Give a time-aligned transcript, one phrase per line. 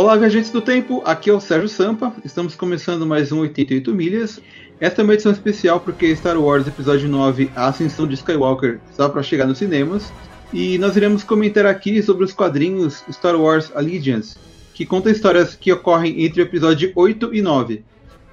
[0.00, 4.40] Olá, viajantes do tempo, aqui é o Sérgio Sampa, estamos começando mais um 88 milhas.
[4.80, 9.10] Esta é uma edição especial porque Star Wars Episódio 9, A Ascensão de Skywalker, está
[9.10, 10.10] para chegar nos cinemas.
[10.54, 14.38] E nós iremos comentar aqui sobre os quadrinhos Star Wars Allegiance,
[14.72, 17.84] que conta histórias que ocorrem entre o episódio 8 e 9.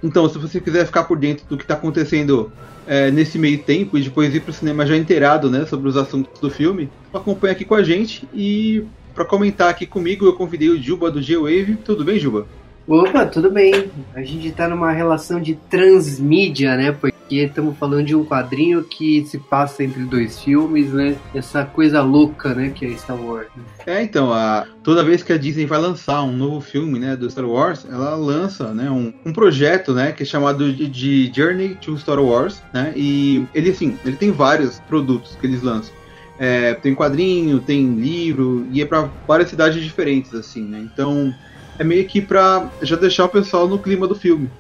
[0.02, 2.50] Então, se você quiser ficar por dentro do que está acontecendo
[2.88, 5.98] é, nesse meio tempo e depois ir para o cinema já inteirado né, sobre os
[5.98, 8.86] assuntos do filme, acompanha aqui com a gente e
[9.18, 11.78] para comentar aqui comigo, eu convidei o Juba do G-Wave.
[11.78, 12.46] Tudo bem, Juba?
[12.88, 13.90] Opa, tudo bem.
[14.14, 16.92] A gente está numa relação de transmídia, né?
[16.92, 21.16] Porque estamos falando de um quadrinho que se passa entre dois filmes, né?
[21.34, 22.70] Essa coisa louca, né?
[22.70, 23.48] Que é Star Wars.
[23.88, 27.16] É, então, a, toda vez que a Disney vai lançar um novo filme, né?
[27.16, 28.88] Do Star Wars, ela lança, né?
[28.92, 30.12] Um, um projeto, né?
[30.12, 32.94] Que é chamado de, de Journey to Star Wars, né?
[32.96, 35.98] E ele, assim, ele tem vários produtos que eles lançam.
[36.38, 40.80] É, tem quadrinho, tem livro, e é para várias cidades diferentes, assim, né?
[40.80, 41.34] Então
[41.80, 44.52] é meio que pra já deixar o pessoal no clima do filme.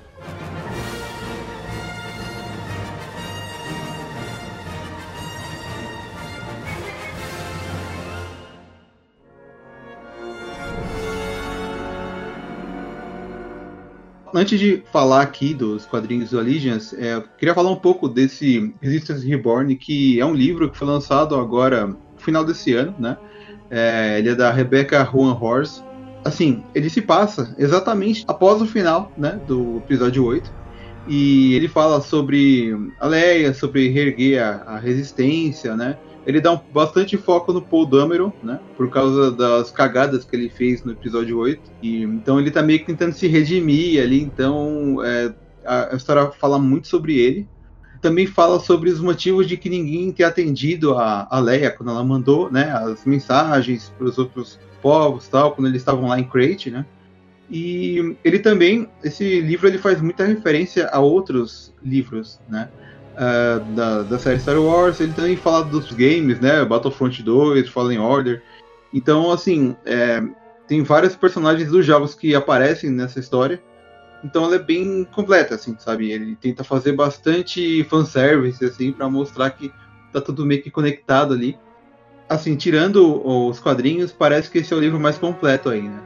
[14.33, 19.25] Antes de falar aqui dos quadrinhos do Allegiance, é, queria falar um pouco desse Resistance
[19.25, 23.17] Reborn, que é um livro que foi lançado agora no final desse ano, né?
[23.69, 25.81] É, ele é da Rebecca Juan Horse.
[26.25, 30.51] Assim, ele se passa exatamente após o final né, do episódio 8.
[31.07, 35.97] E ele fala sobre a Leia, sobre reerguer a, a resistência, né?
[36.27, 38.59] Ele dá um, bastante foco no Paul Dameron, né?
[38.75, 41.61] Por causa das cagadas que ele fez no episódio 8.
[41.81, 44.21] E, então ele tá meio que tentando se redimir ali.
[44.21, 45.33] Então é,
[45.65, 47.47] a, a, história fala muito sobre ele.
[48.01, 52.03] Também fala sobre os motivos de que ninguém ter atendido a, a Leia quando ela
[52.03, 56.69] mandou né, as mensagens para os outros povos, tal, quando eles estavam lá em Crate,
[56.69, 56.85] né?
[57.49, 62.67] E ele também, esse livro ele faz muita referência a outros livros, né?
[63.17, 66.63] Uh, da, da série Star Wars, ele também fala dos games, né?
[66.63, 68.41] Battlefront 2, Fallen Order.
[68.93, 70.21] Então, assim, é,
[70.67, 73.61] tem vários personagens dos jogos que aparecem nessa história.
[74.23, 76.11] Então ela é bem completa, assim, sabe?
[76.11, 79.71] Ele tenta fazer bastante fanservice, assim, para mostrar que
[80.11, 81.57] tá tudo meio que conectado ali.
[82.27, 86.01] Assim, tirando os quadrinhos, parece que esse é o livro mais completo aí, né?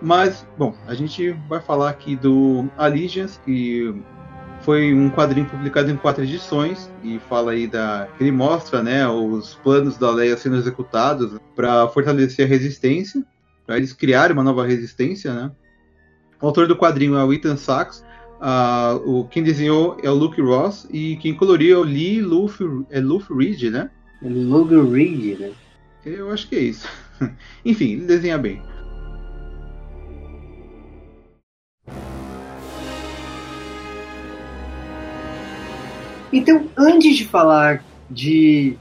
[0.00, 3.94] Mas, bom, a gente vai falar aqui do Allegiance, que
[4.64, 9.54] foi um quadrinho publicado em quatro edições e fala aí da ele mostra né os
[9.56, 13.22] planos da Leia sendo executados para fortalecer a resistência
[13.66, 15.52] para eles criarem uma nova resistência né.
[16.40, 18.04] O autor do quadrinho é o Ethan Sachs
[18.40, 22.66] uh, o quem desenhou é o Luke Ross e quem coloriu é o Lee Luffy
[22.90, 23.90] é Luffy Reed né?
[24.22, 25.50] Luke Reed né?
[26.06, 26.88] Eu acho que é isso.
[27.64, 28.62] Enfim ele desenha bem
[36.34, 38.76] Então, antes de falar de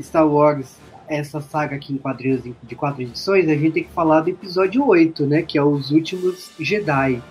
[0.00, 0.74] Star Wars,
[1.06, 4.86] essa saga aqui em quadrinhos de quatro edições, a gente tem que falar do episódio
[4.86, 5.42] 8, né?
[5.42, 7.22] Que é Os Últimos Jedi.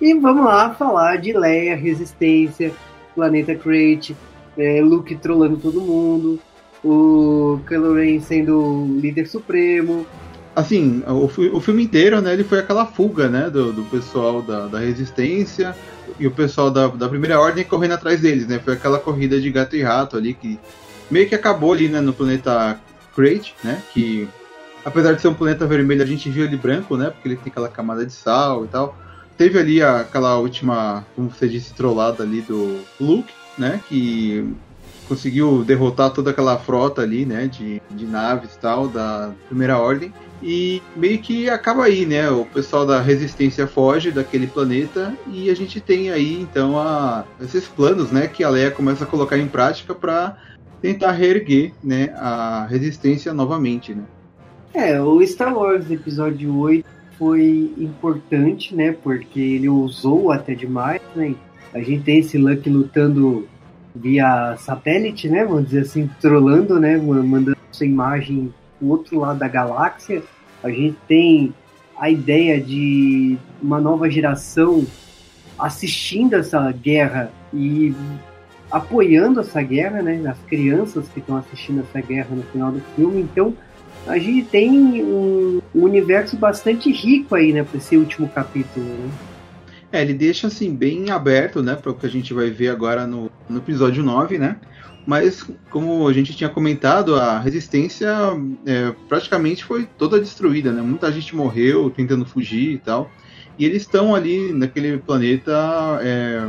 [0.00, 2.72] E vamos lá falar de Leia, Resistência,
[3.14, 4.16] Planeta Crate,
[4.58, 6.40] é, Luke trollando todo mundo,
[6.84, 10.04] o Kylo Ren sendo o líder supremo.
[10.56, 14.66] Assim, o, o filme inteiro, né, ele foi aquela fuga, né, do, do pessoal da,
[14.66, 15.76] da Resistência,
[16.18, 18.58] e o pessoal da, da primeira ordem correndo atrás deles, né?
[18.58, 20.58] Foi aquela corrida de gato e rato ali que
[21.10, 22.80] meio que acabou ali, né, no planeta
[23.14, 23.82] Crate, né?
[23.92, 24.28] Que
[24.84, 27.10] apesar de ser um planeta vermelho, a gente viu ele branco, né?
[27.10, 28.96] Porque ele tem aquela camada de sal e tal.
[29.36, 33.80] Teve ali aquela última, como você disse, trollada ali do Luke, né?
[33.88, 34.48] Que
[35.08, 37.46] conseguiu derrotar toda aquela frota ali, né?
[37.46, 40.12] De, de naves e tal, da primeira ordem.
[40.42, 42.30] E meio que acaba aí, né?
[42.30, 47.66] O pessoal da resistência foge daquele planeta e a gente tem aí então a, esses
[47.66, 48.26] planos, né?
[48.26, 50.36] Que a Leia começa a colocar em prática para
[50.82, 52.10] tentar reerguer, né?
[52.16, 54.02] A resistência novamente, né?
[54.74, 56.86] É, o Star Wars Episódio 8
[57.18, 58.92] foi importante, né?
[58.92, 61.34] Porque ele ousou até demais, né?
[61.72, 63.48] A gente tem esse Lucky lutando
[64.00, 65.44] via satélite, né?
[65.44, 66.96] Vamos dizer assim, trolando, né?
[66.96, 70.22] Mandando sua imagem o outro lado da galáxia,
[70.62, 71.54] a gente tem
[71.98, 74.84] a ideia de uma nova geração
[75.58, 77.94] assistindo essa guerra e
[78.70, 80.22] apoiando essa guerra, né?
[80.28, 83.22] As crianças que estão assistindo essa guerra no final do filme.
[83.22, 83.54] Então,
[84.06, 89.10] a gente tem um, um universo bastante rico aí, né, para esse último capítulo, né?
[89.92, 93.06] É, ele deixa assim bem aberto, né, para o que a gente vai ver agora
[93.06, 94.56] no, no episódio 9, né?
[95.06, 98.08] Mas, como a gente tinha comentado, a resistência
[98.66, 100.82] é, praticamente foi toda destruída, né?
[100.82, 103.08] Muita gente morreu tentando fugir e tal.
[103.56, 105.52] E eles estão ali naquele planeta
[106.02, 106.42] é,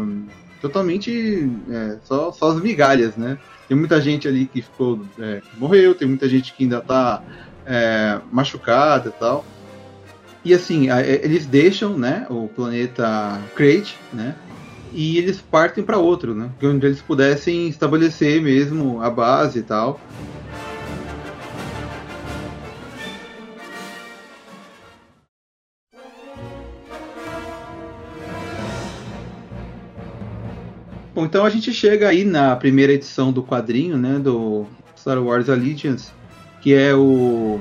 [0.60, 3.38] totalmente é, só, só as migalhas, né?
[3.68, 7.22] Tem muita gente ali que ficou é, morreu, tem muita gente que ainda está
[7.64, 9.46] é, machucada e tal.
[10.46, 14.34] E assim, eles deixam, né, o planeta Crate, né,
[14.94, 16.50] e eles partem para outro, né?
[16.64, 20.00] Onde eles pudessem estabelecer mesmo a base e tal.
[31.14, 35.50] Bom, então a gente chega aí na primeira edição do quadrinho, né, do Star Wars
[35.50, 36.12] Allegiance,
[36.62, 37.60] que é o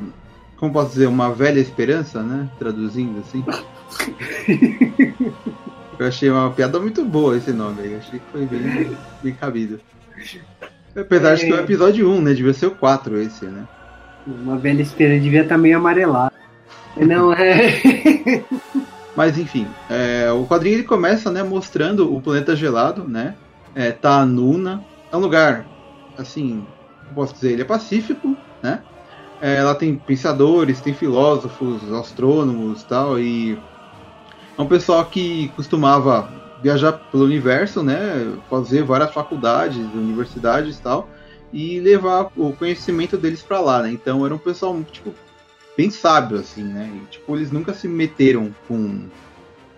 [0.57, 3.45] como posso dizer, uma velha esperança, né, traduzindo assim.
[5.99, 7.95] Eu achei uma piada muito boa esse nome aí.
[7.97, 9.81] Achei que foi bem, bem cabido.
[10.95, 11.35] Apesar é...
[11.37, 12.35] de que é o episódio 1, né?
[12.35, 13.67] Devia ser o 4 esse, né?
[14.27, 16.35] Uma velha esperança devia estar meio amarelado.
[16.97, 18.45] Não é.
[19.17, 23.35] Mas enfim, é, o quadrinho ele começa, né, mostrando o planeta gelado, né?
[23.75, 24.85] É, tá a Nuna.
[25.11, 25.65] É um lugar,
[26.19, 26.67] assim,
[27.15, 28.83] posso dizer, ele é pacífico, né?
[29.41, 33.59] É, ela tem pensadores, tem filósofos, astrônomos tal, e
[34.57, 36.31] é um pessoal que costumava
[36.63, 41.09] viajar pelo universo, né, fazer várias faculdades, universidades tal,
[41.53, 43.91] e levar o conhecimento deles para lá, né?
[43.91, 45.15] Então era um pessoal tipo
[45.77, 46.91] bem sábio assim, né?
[46.93, 49.07] E, tipo eles nunca se meteram com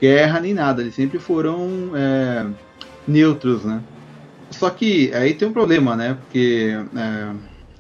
[0.01, 2.47] guerra nem nada, eles sempre foram é,
[3.07, 3.83] neutros, né?
[4.51, 6.15] Só que aí tem um problema, né?
[6.15, 7.35] Porque é,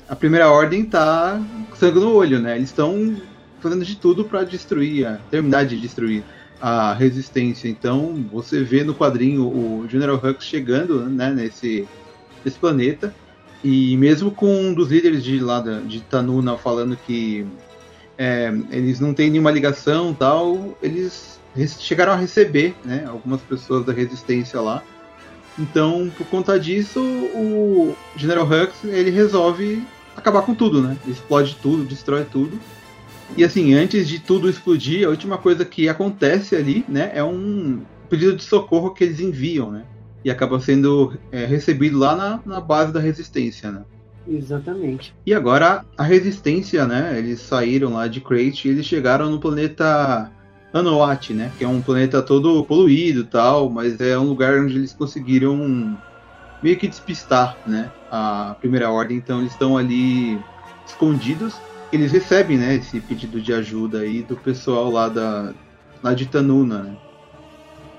[0.09, 1.41] a primeira ordem tá
[1.77, 2.57] sangue no olho, né?
[2.57, 3.17] Eles estão
[3.61, 6.25] fazendo de tudo para destruir, terminar de destruir
[6.61, 7.69] a resistência.
[7.69, 11.87] Então você vê no quadrinho o General Hux chegando né, nesse,
[12.45, 13.15] nesse planeta
[13.63, 17.47] e mesmo com um dos líderes de lá de Tanuna falando que
[18.17, 21.39] é, eles não têm nenhuma ligação tal, eles
[21.79, 24.83] chegaram a receber né, algumas pessoas da resistência lá.
[25.59, 29.85] Então, por conta disso, o General Hux ele resolve
[30.19, 30.97] acabar com tudo, né?
[31.07, 32.59] Explode tudo, destrói tudo
[33.37, 37.83] e assim, antes de tudo explodir, a última coisa que acontece ali, né, é um
[38.09, 39.85] pedido de socorro que eles enviam, né?
[40.25, 43.83] E acaba sendo é, recebido lá na, na base da resistência, né?
[44.27, 45.15] Exatamente.
[45.25, 47.17] E agora a resistência, né?
[47.19, 50.31] Eles saíram lá de Crate e eles chegaram no planeta
[50.73, 51.53] Anuat, né?
[51.57, 55.97] Que é um planeta todo poluído tal, mas é um lugar onde eles conseguiram
[56.63, 57.91] meio que despistar, né?
[58.11, 59.17] A primeira ordem.
[59.17, 60.39] Então eles estão ali
[60.87, 61.55] escondidos
[61.93, 65.53] eles recebem, né, esse pedido de ajuda aí do pessoal lá da
[66.03, 66.97] lá de Tanuna, né?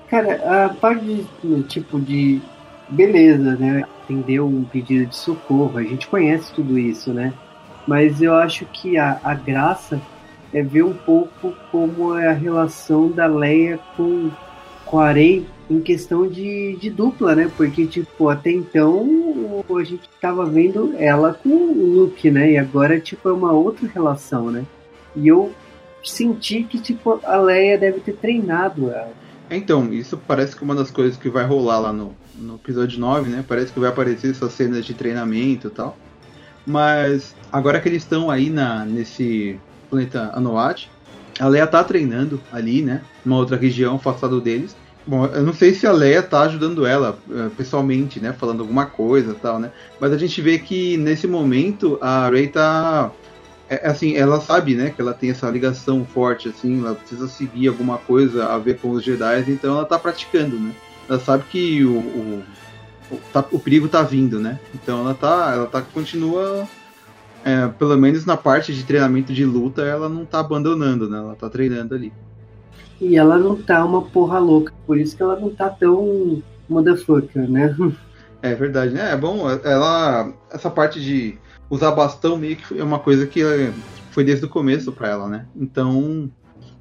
[0.08, 2.40] Cara, a parte de, tipo de
[2.88, 7.32] beleza, né, atender um pedido de socorro, a gente conhece tudo isso, né?
[7.86, 10.00] Mas eu acho que a, a graça
[10.52, 14.30] é ver um pouco como é a relação da Leia com,
[14.90, 17.50] com a Rey em questão de, de dupla, né?
[17.56, 22.52] Porque, tipo, até então a gente tava vendo ela com o Luke, né?
[22.52, 24.64] E agora, tipo, é uma outra relação, né?
[25.14, 25.52] E eu
[26.02, 29.12] senti que, tipo, a Leia deve ter treinado ela.
[29.48, 33.30] Então, isso parece que uma das coisas que vai rolar lá no, no episódio 9,
[33.30, 33.44] né?
[33.46, 35.96] Parece que vai aparecer essas cenas de treinamento e tal.
[36.66, 40.90] Mas agora que eles estão aí na, nesse planeta Anoat,
[41.38, 43.02] a Leia tá treinando ali, né?
[43.24, 44.76] Numa outra região afastada deles.
[45.06, 48.32] Bom, eu não sei se a Leia tá ajudando ela eh, pessoalmente, né?
[48.32, 49.72] Falando alguma coisa tal, né?
[49.98, 53.10] Mas a gente vê que nesse momento a Rey tá.
[53.68, 54.90] É, assim, ela sabe, né?
[54.90, 58.90] Que ela tem essa ligação forte, assim, ela precisa seguir alguma coisa a ver com
[58.90, 60.74] os Jedi, então ela tá praticando, né?
[61.08, 62.44] Ela sabe que o, o,
[63.10, 64.60] o, tá, o perigo tá vindo, né?
[64.74, 65.52] Então ela tá.
[65.54, 66.68] Ela tá continua.
[67.42, 71.18] É, pelo menos na parte de treinamento de luta, ela não tá abandonando, né?
[71.18, 72.12] Ela tá treinando ali.
[73.00, 77.50] E ela não tá uma porra louca, por isso que ela não tá tão motherfucker,
[77.50, 77.74] né?
[78.42, 79.12] É verdade, né?
[79.12, 80.32] É bom, ela.
[80.50, 81.36] Essa parte de
[81.68, 83.42] usar bastão meio que é uma coisa que
[84.10, 85.46] foi desde o começo para ela, né?
[85.54, 86.30] Então.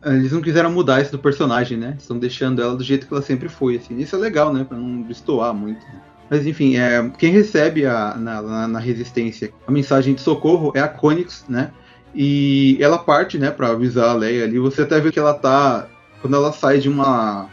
[0.06, 1.98] Eles não quiseram mudar isso do personagem, né?
[2.00, 3.98] Estão deixando ela do jeito que ela sempre foi, assim.
[3.98, 4.64] Isso é legal, né?
[4.64, 5.86] Pra não destoar muito.
[6.30, 10.80] Mas enfim, é, quem recebe a, na, na, na, resistência a mensagem de socorro é
[10.80, 11.72] a Conix, né?
[12.16, 14.58] E ela parte, né, pra avisar a Leia ali.
[14.60, 15.88] Você até vê que ela tá
[16.22, 17.48] quando ela sai de uma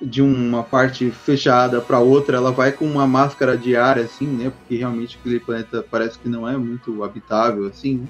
[0.00, 4.50] de uma parte fechada para outra, ela vai com uma máscara de ar assim, né?
[4.50, 7.98] Porque realmente aquele planeta parece que não é muito habitável assim.
[7.98, 8.06] Né?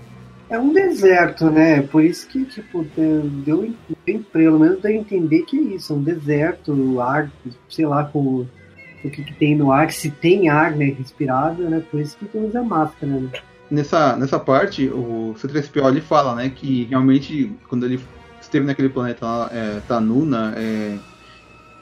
[0.50, 1.82] É um deserto, né?
[1.82, 3.72] Por isso que tipo deu,
[4.06, 7.30] deu pelo menos deu a entender que é isso, é um deserto, ar,
[7.68, 8.46] sei lá, com
[9.04, 11.82] o que, que tem no ar, se tem ar né, respirado, né?
[11.90, 13.12] Por isso que tem usa máscara.
[13.12, 13.28] Né?
[13.70, 18.00] Nessa, nessa parte, o C3PO ele fala, né, que realmente quando ele
[18.54, 20.96] esteve naquele planeta é, Tanuna, é,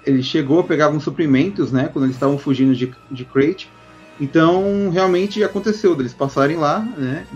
[0.07, 3.71] ele chegou a pegar alguns suprimentos, né, quando eles estavam fugindo de, de Crate.
[4.21, 7.27] Então, realmente aconteceu deles passarem lá, né,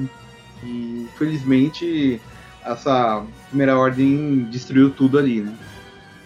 [0.65, 2.21] e felizmente
[2.65, 5.55] essa primeira ordem destruiu tudo ali, né.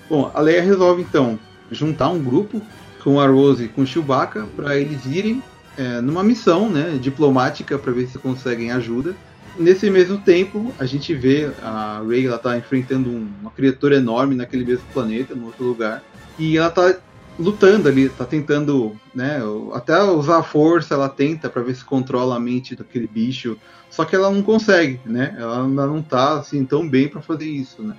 [0.09, 1.39] Bom, a Leia resolve então
[1.71, 2.61] juntar um grupo
[3.03, 5.43] com a Rose e com o Chewbacca para eles irem
[5.79, 9.15] é, numa missão né, diplomática para ver se conseguem ajuda.
[9.59, 14.35] Nesse mesmo tempo, a gente vê a Rey ela tá enfrentando um, uma criatura enorme
[14.35, 16.03] naquele mesmo planeta, no outro lugar,
[16.39, 16.97] e ela tá
[17.39, 19.41] lutando ali, tá tentando, né,
[19.73, 24.05] até usar a força, ela tenta para ver se controla a mente daquele bicho, só
[24.05, 25.35] que ela não consegue, né?
[25.39, 27.97] Ela ainda não tá assim tão bem para fazer isso, né?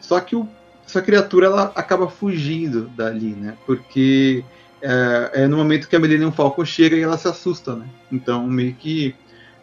[0.00, 0.48] Só que o
[0.86, 3.56] essa criatura ela acaba fugindo dali, né?
[3.66, 4.44] Porque
[4.80, 7.86] é, é, no momento que a Millennium Falcon chega e ela se assusta, né?
[8.12, 9.14] Então meio que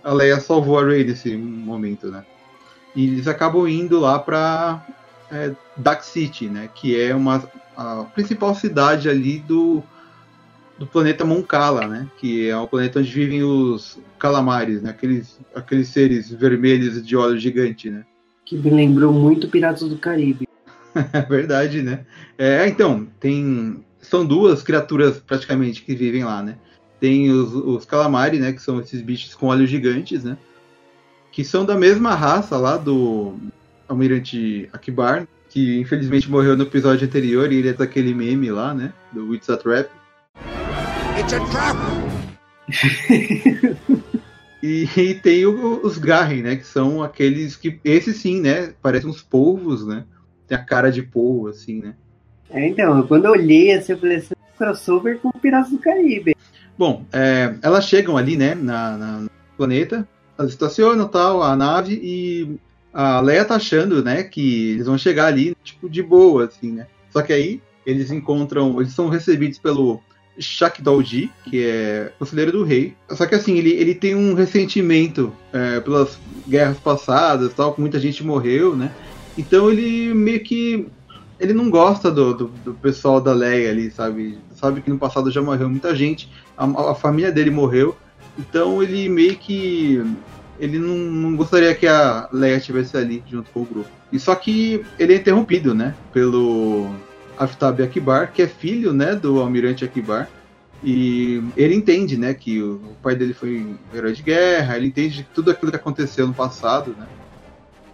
[0.03, 2.25] a Leia salvou a Rey nesse momento, né?
[2.95, 4.85] E eles acabam indo lá para
[5.31, 6.69] é, Dark City, né?
[6.73, 7.43] Que é uma
[7.75, 9.81] a principal cidade ali do
[10.77, 12.07] do planeta Moncala, né?
[12.17, 14.89] Que é o planeta onde vivem os calamares, né?
[14.89, 18.03] Aqueles aqueles seres vermelhos de olho gigante, né?
[18.45, 20.47] Que me lembrou muito Piratas do Caribe.
[21.29, 22.05] Verdade, né?
[22.37, 23.85] É, então, tem.
[24.01, 26.57] São duas criaturas praticamente que vivem lá, né?
[27.01, 28.53] Tem os, os calamari, né?
[28.53, 30.37] Que são esses bichos com olhos gigantes, né?
[31.33, 33.35] Que são da mesma raça lá do
[33.89, 38.93] Almirante Akbar, que infelizmente morreu no episódio anterior e ele é daquele meme lá, né?
[39.11, 39.89] Do It's a Trap.
[41.19, 41.77] It's a Trap!
[44.63, 46.55] e, e, tem o, os Garren, né?
[46.55, 47.81] Que são aqueles que.
[47.83, 48.73] Esses sim, né?
[48.81, 50.05] Parecem uns polvos, né?
[50.51, 51.95] tem a cara de Poe, assim, né?
[52.49, 56.35] É, então, quando eu olhei, assim, eu falei assim, crossover com Piratas do Caribe.
[56.77, 61.99] Bom, é, elas chegam ali, né, na, na, no planeta, elas estacionam tal, a nave,
[62.01, 62.57] e
[62.93, 66.87] a Leia tá achando, né, que eles vão chegar ali, tipo, de boa, assim, né?
[67.11, 70.01] Só que aí, eles encontram, eles são recebidos pelo
[70.79, 72.95] Dalji, que é conselheiro do rei.
[73.09, 78.23] Só que assim, ele, ele tem um ressentimento é, pelas guerras passadas, tal, muita gente
[78.23, 78.91] morreu, né?
[79.37, 80.87] Então ele meio que.
[81.41, 84.37] Ele não gosta do, do, do, pessoal da Leia ali, sabe?
[84.53, 87.97] Sabe que no passado já morreu muita gente, a, a família dele morreu,
[88.37, 90.03] então ele meio que.
[90.59, 93.89] Ele não, não, gostaria que a Leia estivesse ali junto com o grupo.
[94.11, 95.95] E só que ele é interrompido, né?
[96.13, 96.93] Pelo
[97.39, 100.29] Aftab Akbar, que é filho, né, do Almirante Akbar.
[100.83, 105.27] E ele entende, né, que o pai dele foi um herói de guerra, ele entende
[105.33, 107.07] tudo aquilo que aconteceu no passado, né?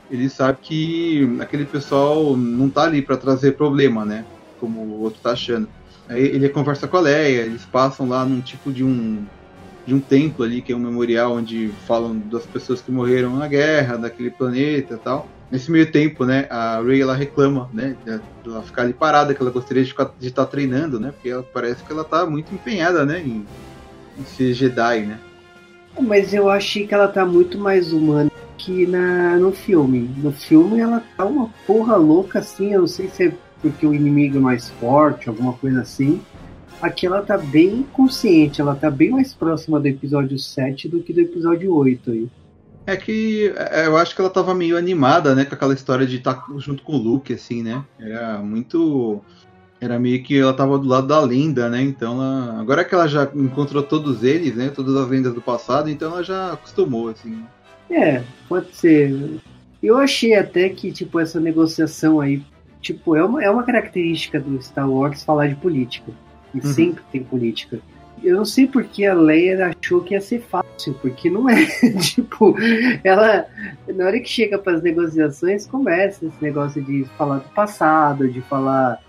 [0.09, 4.25] Ele sabe que aquele pessoal não tá ali para trazer problema, né?
[4.59, 5.67] Como o outro tá achando.
[6.07, 9.25] Aí ele conversa com a Leia, eles passam lá num tipo de um
[9.85, 13.47] de um templo ali, que é um memorial onde falam das pessoas que morreram na
[13.47, 15.29] guerra, daquele planeta e tal.
[15.49, 19.49] Nesse meio tempo, né, a Rey ela reclama, né, ela ficar ali parada, que ela
[19.49, 23.21] gostaria de estar tá treinando, né, porque ela, parece que ela tá muito empenhada, né,
[23.25, 23.45] em,
[24.19, 25.19] em ser Jedi, né.
[25.97, 28.29] Mas eu achei que ela tá muito mais humana
[28.67, 30.09] que na, no filme.
[30.17, 33.93] No filme ela tá uma porra louca assim, eu não sei se é porque o
[33.93, 36.21] inimigo é mais forte, alguma coisa assim.
[36.81, 41.13] Aqui ela tá bem consciente, ela tá bem mais próxima do episódio 7 do que
[41.13, 42.27] do episódio 8 aí.
[42.85, 46.17] É que é, eu acho que ela tava meio animada, né, com aquela história de
[46.17, 47.83] estar tá junto com o Luke, assim, né?
[47.97, 49.21] Era muito.
[49.79, 51.81] Era meio que ela tava do lado da lenda, né?
[51.81, 52.59] Então ela...
[52.59, 54.69] agora que ela já encontrou todos eles, né?
[54.69, 57.43] Todas as lendas do passado, então ela já acostumou, assim.
[57.89, 59.39] É, pode ser.
[59.81, 62.41] Eu achei até que, tipo, essa negociação aí,
[62.81, 66.11] tipo, é uma, é uma característica do Star Wars falar de política.
[66.53, 66.73] E uhum.
[66.73, 67.79] sempre tem política.
[68.23, 71.65] Eu não sei porque a Leia achou que ia ser fácil, porque não é.
[72.01, 72.55] tipo,
[73.03, 73.45] ela,
[73.87, 78.41] na hora que chega para as negociações, começa esse negócio de falar do passado, de
[78.41, 78.99] falar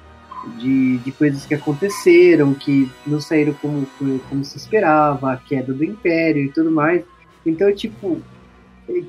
[0.59, 3.87] de, de coisas que aconteceram, que não saíram como,
[4.29, 7.03] como se esperava, a queda do Império e tudo mais.
[7.45, 8.21] Então, tipo,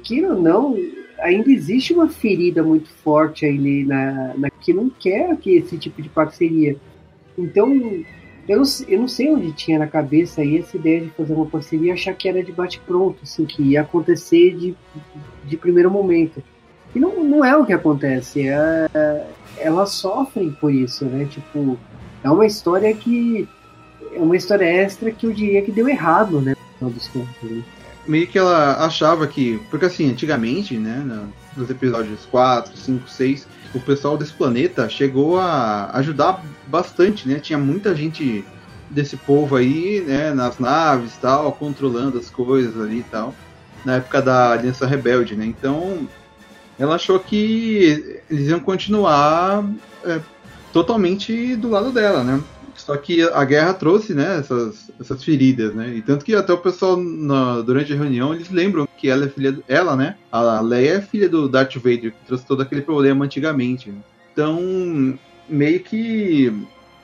[0.04, 0.78] que ou não,
[1.20, 6.02] ainda existe uma ferida muito forte aí na, na que não quer que esse tipo
[6.02, 6.76] de parceria.
[7.38, 7.72] Então,
[8.48, 11.46] eu não, eu não sei onde tinha na cabeça aí essa ideia de fazer uma
[11.46, 14.76] parceria e achar que era de bate-pronto, assim, que ia acontecer de,
[15.46, 16.44] de primeiro momento.
[16.96, 18.48] E não, não é o que acontece.
[18.48, 21.26] É, elas sofrem por isso, né?
[21.26, 21.78] Tipo,
[22.24, 23.48] é uma história que.
[24.14, 26.56] É uma história extra que eu diria que deu errado, né?
[26.82, 27.08] No dos.
[28.10, 29.62] Meio que ela achava que.
[29.70, 35.92] Porque assim, antigamente, né, nos episódios 4, 5, 6, o pessoal desse planeta chegou a
[35.94, 37.40] ajudar bastante, né?
[37.40, 38.44] Tinha muita gente
[38.90, 43.36] desse povo aí, né, nas naves tal, controlando as coisas ali e tal,
[43.86, 45.46] na época da Aliança Rebelde, né?
[45.46, 46.10] Então,
[46.80, 49.64] ela achou que eles iam continuar
[50.04, 50.20] é,
[50.74, 52.42] totalmente do lado dela, né?
[52.90, 55.94] Só que a guerra trouxe, né, essas, essas feridas, né?
[55.94, 59.30] E tanto que até o pessoal na, durante a reunião eles lembram que ela é
[59.30, 60.18] filha, ela, né?
[60.32, 63.94] A Leia é filha do Darth Vader, que trouxe todo aquele problema antigamente.
[64.34, 66.52] Então, meio que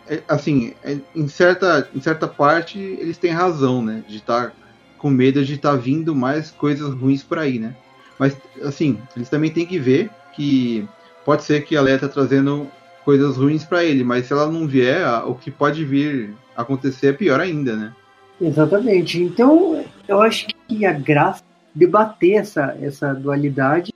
[0.08, 4.04] é, assim, é, em certa, em certa parte eles têm razão, né?
[4.08, 4.54] De estar tá
[4.98, 7.76] com medo de estar tá vindo mais coisas ruins por aí, né?
[8.18, 10.88] Mas, assim, eles também têm que ver que
[11.24, 12.72] pode ser que a Leia tá trazendo
[13.06, 17.14] coisas ruins para ele, mas se ela não vier, o que pode vir acontecer é
[17.14, 17.94] pior ainda, né?
[18.42, 19.22] Exatamente.
[19.22, 21.44] Então, eu acho que a graça
[21.74, 23.94] debater essa, essa dualidade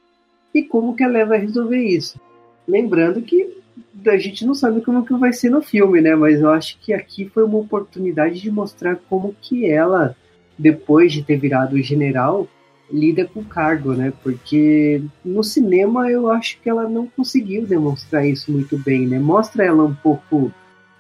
[0.54, 2.20] e como que a Leia vai resolver isso.
[2.68, 3.58] Lembrando que
[4.06, 6.16] a gente não sabe como que vai ser no filme, né?
[6.16, 10.16] Mas eu acho que aqui foi uma oportunidade de mostrar como que ela,
[10.58, 12.48] depois de ter virado general,
[12.92, 14.12] lida com o cargo, né?
[14.24, 19.20] Porque no cinema eu acho que ela não conseguiu demonstrar isso muito bem, né?
[19.20, 20.52] Mostra ela um pouco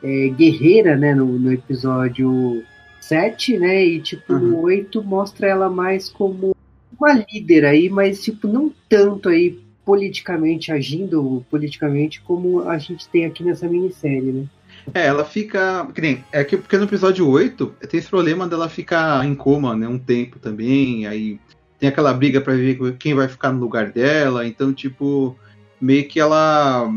[0.03, 1.13] é, guerreira, né?
[1.15, 2.63] No, no, episódio
[3.01, 3.85] 7, né?
[3.85, 4.39] E tipo, uhum.
[4.39, 6.55] no 8 mostra ela mais como
[6.99, 13.25] uma líder aí, mas tipo, não tanto aí politicamente, agindo politicamente como a gente tem
[13.25, 14.45] aqui nessa minissérie, né?
[14.93, 15.87] É, ela fica.
[16.31, 19.87] É que porque no episódio 8 tem esse problema dela ficar em coma, né?
[19.87, 21.05] Um tempo também.
[21.05, 21.39] Aí
[21.79, 24.45] tem aquela briga para ver quem vai ficar no lugar dela.
[24.45, 25.35] Então, tipo,
[25.79, 26.87] meio que ela.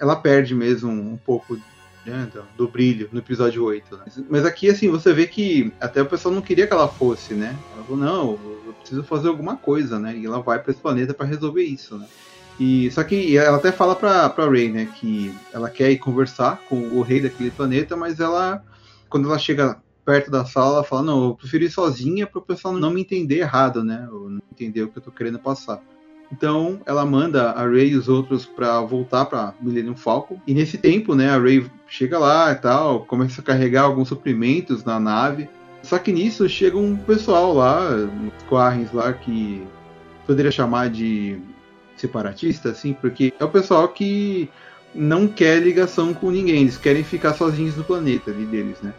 [0.00, 1.58] Ela perde mesmo um pouco
[2.06, 3.96] né, do, do, brilho no episódio 8.
[3.96, 4.04] Né?
[4.30, 7.54] Mas aqui, assim, você vê que até o pessoal não queria que ela fosse, né?
[7.74, 8.30] Ela falou, não,
[8.66, 10.16] eu preciso fazer alguma coisa, né?
[10.16, 12.06] E ela vai para esse planeta para resolver isso, né?
[12.58, 16.60] E, só que ela até fala pra, pra Ray, né, que ela quer ir conversar
[16.68, 18.62] com o rei daquele planeta, mas ela,
[19.08, 22.74] quando ela chega perto da sala, fala, não, eu prefiro ir sozinha para o pessoal
[22.74, 25.80] não me entender errado, né, ou não entender o que eu tô querendo passar.
[26.32, 30.40] Então ela manda a Ray e os outros para voltar para Millennium Falcon.
[30.48, 34.82] E nesse tempo, né, a Ray chega lá e tal, começa a carregar alguns suprimentos
[34.82, 35.48] na nave.
[35.80, 39.64] Só que nisso chega um pessoal lá, uns Quarrens lá que
[40.26, 41.38] poderia chamar de
[41.96, 44.50] separatista, assim, porque é o pessoal que
[44.92, 48.92] não quer ligação com ninguém, eles querem ficar sozinhos no planeta ali deles, né?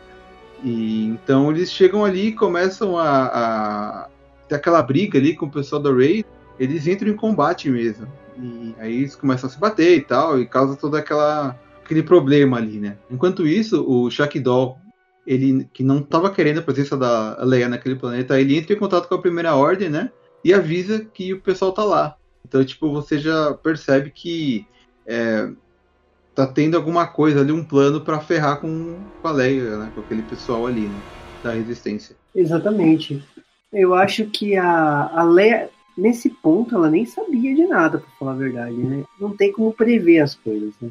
[0.64, 4.10] E então eles chegam ali e começam a, a
[4.48, 6.26] ter aquela briga ali com o pessoal da Raid,
[6.60, 8.08] eles entram em combate mesmo.
[8.38, 12.58] E aí eles começam a se bater e tal, e causa todo aquela, aquele problema
[12.58, 12.98] ali, né?
[13.10, 14.78] Enquanto isso, o Shaq Doll,
[15.26, 19.08] ele que não estava querendo a presença da Leia naquele planeta, ele entra em contato
[19.08, 20.12] com a Primeira Ordem, né?
[20.44, 22.16] E avisa que o pessoal tá lá.
[22.48, 24.66] Então, tipo, você já percebe que
[25.06, 25.50] é,
[26.46, 29.92] tá tendo alguma coisa ali, um plano para ferrar com, com a Leia, né?
[29.94, 31.02] Com aquele pessoal ali, né?
[31.44, 32.16] Da resistência.
[32.36, 33.24] Exatamente.
[33.72, 38.32] Eu acho que a, a Leia, nesse ponto, ela nem sabia de nada, pra falar
[38.32, 39.04] a verdade, né?
[39.20, 40.90] Não tem como prever as coisas, né?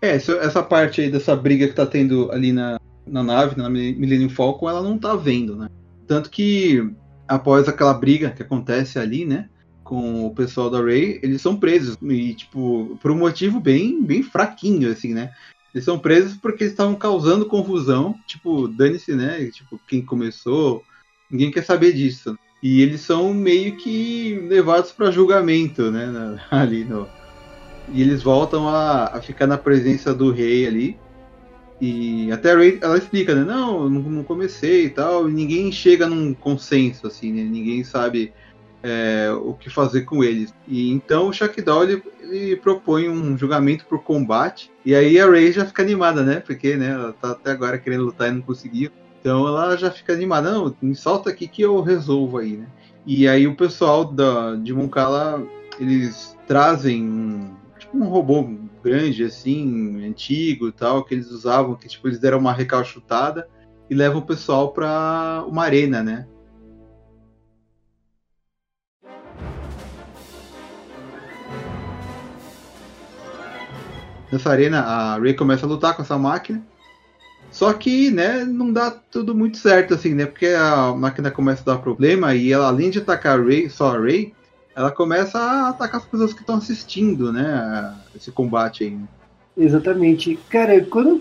[0.00, 4.30] É, essa parte aí dessa briga que tá tendo ali na, na nave, na Millennium
[4.30, 5.68] Falcon, ela não tá vendo, né?
[6.06, 6.90] Tanto que
[7.28, 9.48] após aquela briga que acontece ali, né?
[9.86, 11.96] Com o pessoal da Ray, eles são presos.
[12.02, 15.30] E, tipo, por um motivo bem, bem fraquinho, assim, né?
[15.72, 18.16] Eles são presos porque eles estavam causando confusão.
[18.26, 19.44] Tipo, dane-se, né?
[19.46, 20.82] Tipo, quem começou.
[21.30, 22.36] Ninguém quer saber disso.
[22.60, 26.36] E eles são meio que levados para julgamento, né?
[26.50, 27.06] Ali no.
[27.92, 30.98] E eles voltam a, a ficar na presença do rei ali.
[31.80, 33.44] E até a Ray, ela explica, né?
[33.44, 35.28] Não, não, comecei e tal.
[35.28, 37.44] E ninguém chega num consenso, assim, né?
[37.44, 38.32] Ninguém sabe
[38.86, 40.54] é, o que fazer com eles.
[40.68, 44.70] E então o Shackdown ele, ele, propõe um julgamento por combate.
[44.84, 46.38] E aí a Ray já fica animada, né?
[46.38, 48.90] Porque né, ela tá até agora querendo lutar e não conseguiu.
[49.20, 52.68] Então ela já fica animada, não, me solta aqui que eu resolvo aí, né?
[53.04, 55.44] E aí o pessoal da, de Moncala,
[55.80, 58.48] eles trazem um, tipo um robô
[58.84, 63.48] grande, assim, antigo tal, que eles usavam, que tipo, eles deram uma recalchutada
[63.90, 66.26] e levam o pessoal para uma arena, né?
[74.36, 76.62] Nessa arena, a Ray começa a lutar com essa máquina.
[77.50, 80.26] Só que, né, não dá tudo muito certo, assim, né?
[80.26, 83.94] Porque a máquina começa a dar problema e ela, além de atacar a Ray, só
[83.94, 84.34] a Ray,
[84.74, 87.94] ela começa a atacar as pessoas que estão assistindo, né?
[88.14, 88.90] Esse combate aí.
[88.90, 89.04] Né?
[89.56, 90.38] Exatamente.
[90.50, 91.18] Cara, quando,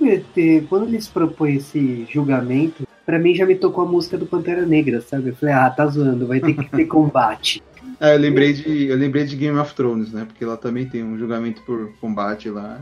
[0.68, 5.00] quando eles propõem esse julgamento, para mim já me tocou a música do Pantera Negra,
[5.00, 5.30] sabe?
[5.30, 7.64] Eu falei, ah, tá zoando, vai ter que ter combate.
[8.00, 10.26] É, eu lembrei de, eu lembrei de Game of Thrones, né?
[10.26, 12.82] Porque lá também tem um julgamento por combate lá.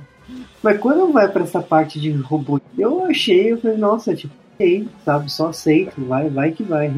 [0.62, 4.88] Mas quando vai para essa parte de robô, eu achei, eu falei, nossa, tipo, Ei,
[5.04, 6.94] sabe, só aceito, vai, vai que vai.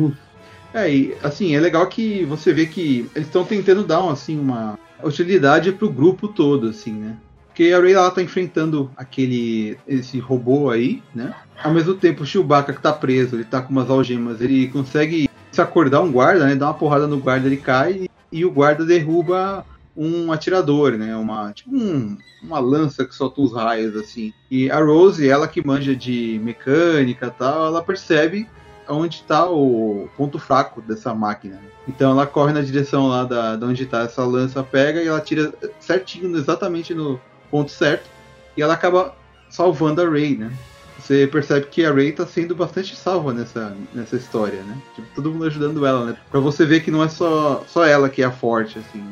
[0.74, 4.78] É, e assim, é legal que você vê que eles estão tentando dar assim, uma
[5.04, 7.18] utilidade pro grupo todo, assim, né?
[7.48, 11.34] Porque a Ray ela tá enfrentando aquele esse robô aí, né?
[11.64, 15.30] Ao mesmo tempo, o Chewbacca que tá preso, ele tá com umas algemas, ele consegue
[15.50, 16.56] se acordar um guarda, né?
[16.56, 21.16] Dá uma porrada no guarda, ele cai e o guarda derruba um atirador, né?
[21.16, 24.34] Uma, tipo um, uma lança que solta os raios, assim.
[24.50, 28.48] E a Rose, ela que manja de mecânica tal, ela percebe
[28.88, 31.60] onde está o ponto fraco dessa máquina.
[31.88, 35.22] Então ela corre na direção lá da, da onde está essa lança, pega e ela
[35.22, 38.10] tira certinho, exatamente no ponto certo,
[38.56, 39.16] e ela acaba
[39.50, 40.52] salvando a Rey, né?
[41.00, 44.78] Você percebe que a Rey está sendo bastante salva nessa, nessa história, né?
[44.96, 46.18] Tipo, todo mundo ajudando ela, né?
[46.32, 49.06] Pra você ver que não é só, só ela que é forte, assim.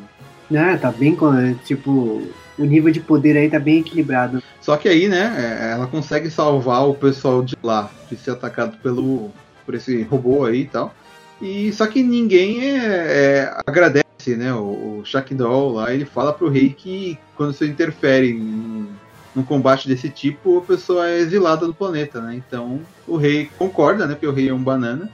[0.55, 1.17] Ah, tá bem,
[1.65, 2.21] tipo,
[2.57, 4.41] o nível de poder aí tá bem equilibrado.
[4.61, 8.77] Só que aí, né, é, ela consegue salvar o pessoal de lá, de ser atacado
[8.77, 9.31] pelo,
[9.65, 10.93] por esse robô aí e tal.
[11.41, 14.53] E só que ninguém é, é, agradece, né?
[14.53, 18.87] O, o lá, ele fala pro rei que quando você interfere num,
[19.35, 22.35] num, combate desse tipo, a pessoa é exilada do planeta, né?
[22.35, 24.13] Então o rei concorda, né?
[24.13, 25.09] Porque o rei é um banana.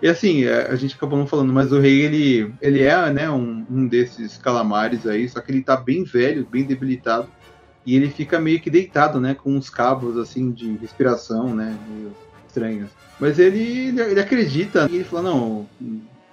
[0.00, 3.30] E assim, é, a gente acabou não falando, mas o rei ele, ele é né,
[3.30, 7.28] um, um desses calamares aí, só que ele tá bem velho, bem debilitado.
[7.84, 9.34] E ele fica meio que deitado, né?
[9.34, 11.76] Com uns cabos assim de respiração, né?
[11.88, 12.12] Meio
[12.46, 12.90] estranhos.
[13.18, 15.66] Mas ele, ele acredita e ele fala, não,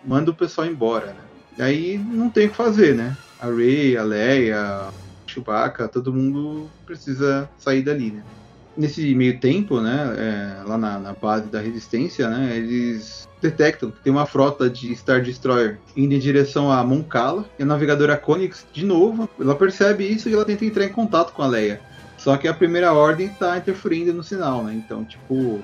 [0.06, 1.66] manda o pessoal embora, né?
[1.66, 3.18] Aí não tem o que fazer, né?
[3.40, 4.90] A Rey, a Leia,
[5.26, 8.24] Chewbacca, todo mundo precisa sair dali, né?
[8.78, 14.02] Nesse meio tempo, né, é, lá na, na, base da resistência, né, eles detectam que
[14.02, 18.66] tem uma frota de Star Destroyer indo em direção a Moncala, e a navegadora Conix,
[18.72, 21.82] de novo, ela percebe isso e ela tenta entrar em contato com a Leia.
[22.18, 24.74] Só que a primeira ordem está interferindo no sinal, né?
[24.74, 25.64] Então, tipo,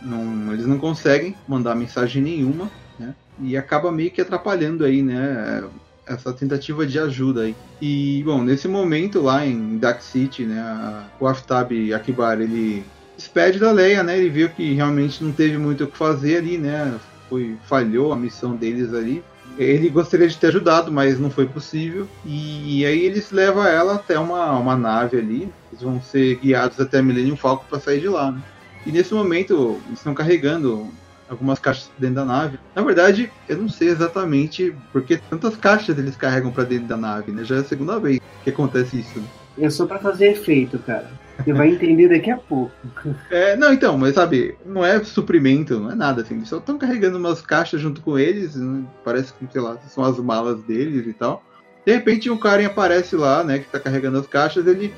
[0.00, 3.14] não, eles não conseguem mandar mensagem nenhuma, né?
[3.40, 5.64] E acaba meio que atrapalhando aí, né?
[6.06, 7.54] Essa tentativa de ajuda aí.
[7.80, 11.04] E, bom, nesse momento lá em Dark City, né?
[11.20, 12.84] O Aftab Akbar, ele
[13.16, 14.18] despede da Leia, né?
[14.18, 16.94] Ele viu que realmente não teve muito o que fazer ali, né?
[17.28, 19.22] Foi, falhou a missão deles ali.
[19.58, 22.08] Ele gostaria de ter ajudado, mas não foi possível.
[22.24, 25.52] E aí eles levam ela até uma, uma nave ali.
[25.70, 28.42] Eles vão ser guiados até Millennium Falcon para sair de lá, né?
[28.84, 30.90] E nesse momento, eles estão carregando
[31.32, 32.58] algumas caixas dentro da nave.
[32.74, 37.32] Na verdade, eu não sei exatamente porque tantas caixas eles carregam para dentro da nave,
[37.32, 37.44] né?
[37.44, 39.22] Já é a segunda vez que acontece isso.
[39.58, 41.10] É só para fazer efeito, cara.
[41.38, 42.72] Você vai entender daqui a pouco.
[43.30, 46.36] É, não, então, mas sabe, não é suprimento, não é nada assim.
[46.36, 48.84] Eles só estão carregando umas caixas junto com eles, né?
[49.04, 51.42] parece que, sei lá, são as malas deles e tal.
[51.84, 54.94] De repente um cara aparece lá, né, que tá carregando as caixas, ele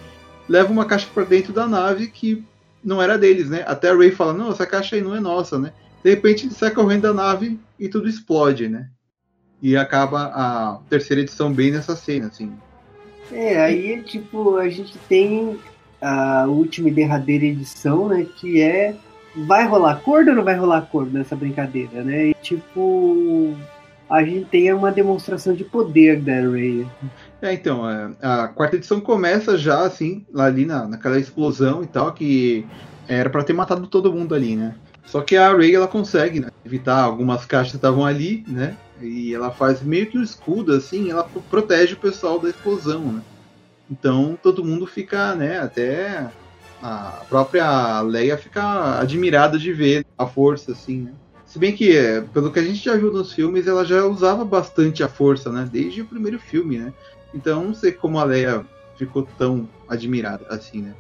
[0.46, 2.44] leva uma caixa para dentro da nave que
[2.84, 3.64] não era deles, né?
[3.66, 5.72] Até a Ray fala, não, essa caixa aí não é nossa, né?
[6.04, 8.90] De repente ele sai correndo da nave e tudo explode, né?
[9.62, 12.52] E acaba a terceira edição bem nessa cena, assim.
[13.32, 15.58] É, aí tipo, a gente tem
[16.02, 18.26] a última e derradeira edição, né?
[18.36, 18.94] Que é.
[19.46, 22.26] Vai rolar acordo ou não vai rolar acordo nessa brincadeira, né?
[22.26, 23.56] E tipo.
[24.08, 26.86] A gente tem uma demonstração de poder da Ray.
[27.40, 31.86] É, então, é, a quarta edição começa já, assim, lá ali na, naquela explosão e
[31.86, 32.66] tal, que
[33.08, 34.74] era para ter matado todo mundo ali, né?
[35.06, 38.76] Só que a Ray, ela consegue né, evitar algumas caixas que estavam ali, né?
[39.00, 43.22] E ela faz meio que um escudo, assim, ela protege o pessoal da explosão, né?
[43.90, 46.30] Então todo mundo fica, né, até
[46.82, 51.12] a própria Leia fica admirada de ver a força, assim, né?
[51.46, 54.44] Se bem que, é, pelo que a gente já viu nos filmes, ela já usava
[54.44, 55.68] bastante a força, né?
[55.70, 56.92] Desde o primeiro filme, né?
[57.32, 60.94] Então não sei como a Leia ficou tão admirada assim, né?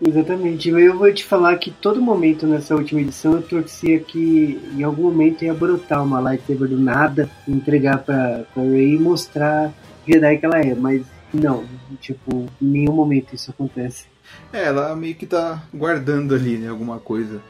[0.00, 0.68] Exatamente.
[0.68, 5.02] Eu vou te falar que todo momento nessa última edição eu torcia que em algum
[5.02, 9.72] momento ia brotar uma lightsaber do nada, entregar pra, pra Rey e mostrar
[10.06, 11.64] Jedi que ela é, mas não,
[12.00, 14.06] tipo, em nenhum momento isso acontece.
[14.52, 17.40] É, ela meio que tá guardando ali, né, alguma coisa.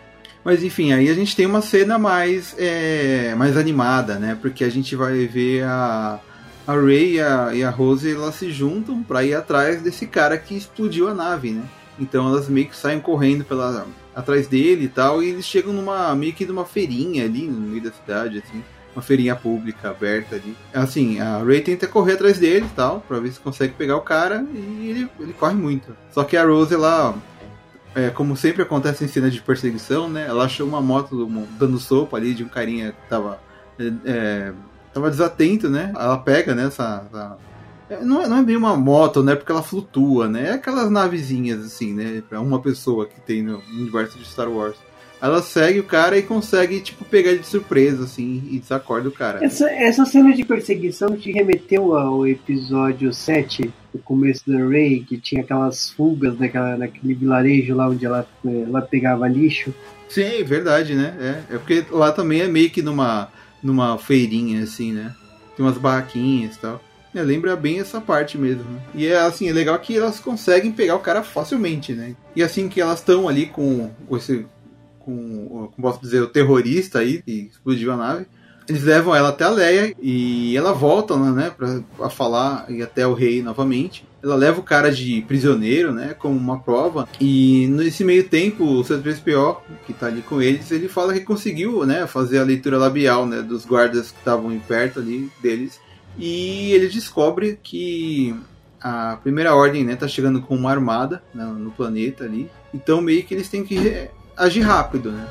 [0.44, 4.38] Mas enfim, aí a gente tem uma cena mais, é, mais animada, né?
[4.40, 6.20] Porque a gente vai ver a,
[6.66, 10.38] a Ray e a, e a Rose elas se juntam para ir atrás desse cara
[10.38, 11.62] que explodiu a nave, né?
[11.98, 16.14] Então elas meio que saem correndo pela, atrás dele e tal, e eles chegam numa
[16.14, 18.62] meio que numa feirinha ali no meio da cidade, assim,
[18.94, 20.56] uma feirinha pública aberta ali.
[20.74, 24.02] Assim, a Ray tenta correr atrás dele e tal, pra ver se consegue pegar o
[24.02, 25.96] cara, e ele, ele corre muito.
[26.10, 27.14] Só que a Rose, ela,
[27.94, 30.26] é, como sempre acontece em cena de perseguição, né?
[30.26, 31.26] Ela achou uma moto
[31.58, 33.40] dando sopa ali de um carinha que tava
[33.78, 34.52] é, é
[34.92, 35.92] tava desatento, né?
[35.94, 37.38] Ela pega, né, essa, essa...
[37.90, 39.34] É, não, é, não é bem uma moto, né?
[39.34, 40.48] Porque ela flutua, né?
[40.48, 42.22] É aquelas navezinhas, assim, né?
[42.28, 44.76] Pra uma pessoa que tem no universo de Star Wars.
[45.20, 49.12] ela segue o cara e consegue, tipo, pegar ele de surpresa, assim, e desacorda o
[49.12, 49.44] cara.
[49.44, 55.18] Essa, essa cena de perseguição te remeteu ao episódio 7, do começo da Ray, que
[55.18, 59.74] tinha aquelas fugas naquela, naquele vilarejo lá onde ela, ela pegava lixo.
[60.08, 61.14] Sim, verdade, né?
[61.20, 63.28] É, é porque lá também é meio que numa,
[63.62, 65.14] numa feirinha, assim, né?
[65.56, 66.80] Tem umas barraquinhas e tal.
[67.14, 68.64] É, lembra bem essa parte mesmo.
[68.64, 68.80] Né?
[68.94, 72.14] E é assim, é legal que elas conseguem pegar o cara facilmente, né?
[72.36, 74.46] E assim que elas estão ali com, com esse
[75.08, 78.26] com, como posso dizer, o terrorista aí que explodiu a nave.
[78.68, 83.06] Eles levam ela até a Leia e ela volta, né, pra, pra falar e até
[83.06, 84.06] o rei novamente.
[84.22, 87.08] Ela leva o cara de prisioneiro, né, como uma prova.
[87.18, 91.86] E nesse meio tempo, o C3PO, que tá ali com eles, ele fala que conseguiu,
[91.86, 95.80] né, fazer a leitura labial, né, dos guardas que estavam perto ali deles.
[96.18, 98.34] E ele descobre que
[98.80, 102.50] a primeira ordem, né, tá chegando com uma armada né, no planeta ali.
[102.74, 105.28] Então meio que eles têm que agir rápido, né?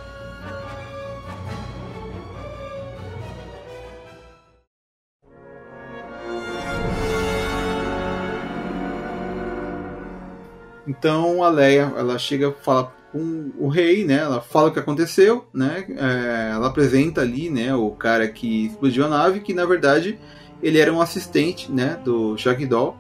[10.88, 14.20] Então a Leia, ela chega, fala com o rei, né?
[14.20, 15.86] Ela fala o que aconteceu, né?
[15.90, 20.18] É, ela apresenta ali, né, o cara que explodiu a nave, que na verdade
[20.62, 22.36] ele era um assistente, né, do
[22.68, 22.98] Doll.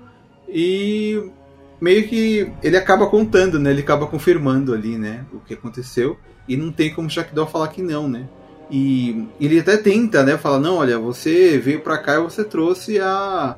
[0.47, 1.31] E
[1.79, 3.71] meio que ele acaba contando, né?
[3.71, 5.25] Ele acaba confirmando ali, né?
[5.33, 6.17] O que aconteceu.
[6.47, 8.27] E não tem como Shackdown falar que não, né?
[8.69, 10.37] E ele até tenta, né?
[10.37, 13.55] Fala, não, olha, você veio pra cá e você trouxe a...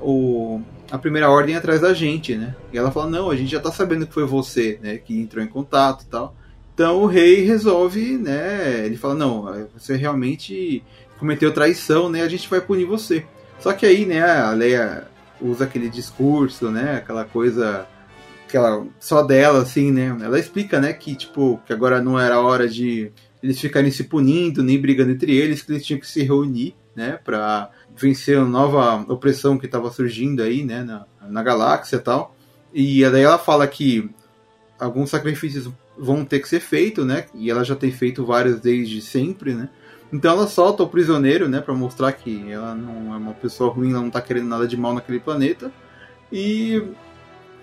[0.00, 2.54] O, a primeira ordem atrás da gente, né?
[2.72, 4.96] E ela fala, não, a gente já tá sabendo que foi você, né?
[4.96, 6.34] Que entrou em contato e tal.
[6.74, 8.84] Então o rei resolve, né?
[8.86, 10.82] Ele fala, não, você realmente
[11.18, 12.22] cometeu traição, né?
[12.22, 13.24] A gente vai punir você.
[13.58, 15.08] Só que aí, né, a Leia
[15.40, 16.96] usa aquele discurso, né?
[16.96, 17.86] Aquela coisa
[18.46, 20.16] aquela só dela assim, né?
[20.22, 24.62] Ela explica, né, que tipo, que agora não era hora de eles ficarem se punindo,
[24.62, 28.96] nem brigando entre eles, que eles tinham que se reunir, né, para vencer a nova
[29.12, 32.34] opressão que estava surgindo aí, né, na, na galáxia e tal.
[32.72, 34.10] E daí ela fala que
[34.78, 37.26] alguns sacrifícios vão ter que ser feitos, né?
[37.34, 39.68] E ela já tem feito vários desde sempre, né?
[40.12, 43.90] Então ela solta o prisioneiro, né, para mostrar que ela não é uma pessoa ruim,
[43.90, 45.70] ela não tá querendo nada de mal naquele planeta.
[46.32, 46.82] E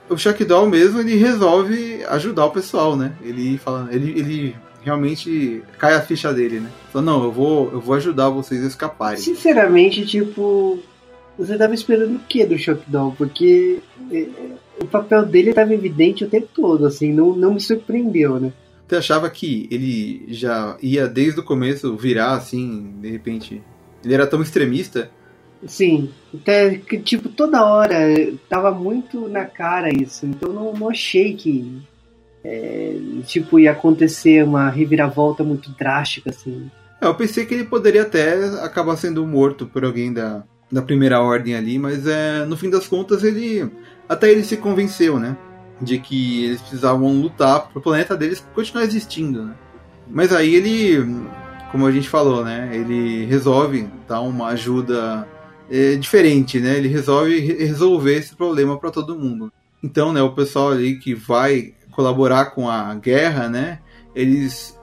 [0.09, 3.13] o Shackdown mesmo, ele resolve ajudar o pessoal, né?
[3.21, 6.69] Ele fala, ele, ele realmente cai a ficha dele, né?
[6.91, 9.17] Fala, não, eu vou, eu vou ajudar vocês a escaparem.
[9.17, 10.79] Sinceramente, tipo,
[11.37, 13.11] você tava esperando o que do Shackdown?
[13.11, 13.79] Porque
[14.11, 14.27] é,
[14.79, 18.53] o papel dele estava evidente o tempo todo, assim, não, não me surpreendeu, né?
[18.87, 23.61] Você achava que ele já ia desde o começo virar assim, de repente?
[24.03, 25.09] Ele era tão extremista?
[25.65, 27.97] Sim, até que tipo toda hora
[28.47, 31.81] tava muito na cara isso, então não, não achei que
[32.43, 32.95] é,
[33.25, 36.69] tipo ia acontecer uma reviravolta muito drástica assim.
[37.01, 41.19] É, eu pensei que ele poderia até acabar sendo morto por alguém da, da primeira
[41.19, 43.67] ordem ali, mas é, no fim das contas ele
[44.07, 45.35] até ele se convenceu, né?
[45.81, 49.55] De que eles precisavam lutar para o planeta deles continuar existindo, né?
[50.07, 51.27] Mas aí ele,
[51.71, 52.69] como a gente falou, né?
[52.73, 55.27] Ele resolve dar uma ajuda
[55.69, 56.77] é, diferente, né?
[56.77, 59.51] Ele resolve resolver esse problema para todo mundo.
[59.83, 60.21] Então, né?
[60.21, 63.79] O pessoal ali que vai colaborar com a guerra, né?
[64.13, 64.79] Eles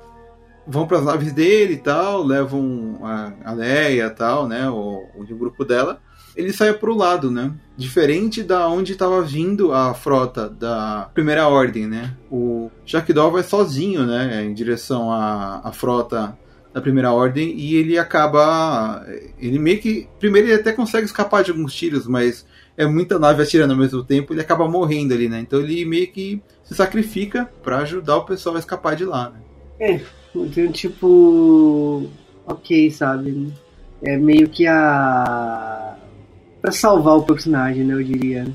[0.66, 4.68] vão para as naves dele e tal, levam a, a Leia e tal, né?
[4.68, 6.00] O, o grupo dela
[6.36, 7.52] ele sai pro lado, né?
[7.76, 12.16] Diferente da onde estava vindo a frota da Primeira Ordem, né?
[12.30, 14.44] O Jackdaw vai sozinho, né?
[14.44, 16.36] Em direção à, à frota
[16.72, 19.04] da Primeira Ordem e ele acaba.
[19.38, 20.08] Ele meio que.
[20.18, 24.02] Primeiro, ele até consegue escapar de alguns tiros, mas é muita nave atirando ao mesmo
[24.02, 25.40] tempo, ele acaba morrendo ali, né?
[25.40, 29.40] Então ele meio que se sacrifica para ajudar o pessoal a escapar de lá, né?
[29.78, 30.00] É,
[30.34, 32.08] então, tipo.
[32.46, 33.52] Ok, sabe?
[34.02, 35.96] É meio que a
[36.62, 37.92] para salvar o personagem, né?
[37.92, 38.46] Eu diria.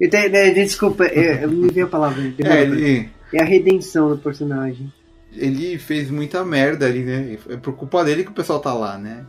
[0.00, 2.22] Eu te, né, desculpa, é, me veio a palavra.
[2.38, 3.10] É, ele...
[3.32, 4.90] é a redenção do personagem.
[5.34, 7.38] Ele fez muita merda ali, né?
[7.48, 9.24] É por culpa dele que o pessoal tá lá, né?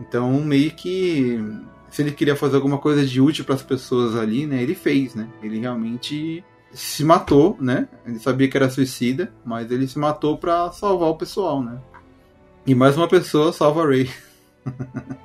[0.00, 1.38] Então, meio que
[1.90, 4.62] se ele queria fazer alguma coisa de útil para as pessoas ali, né?
[4.62, 5.28] Ele fez, né?
[5.42, 7.88] Ele realmente se matou, né?
[8.04, 11.78] Ele sabia que era suicida, mas ele se matou para salvar o pessoal, né?
[12.66, 14.10] E mais uma pessoa salva a Ray.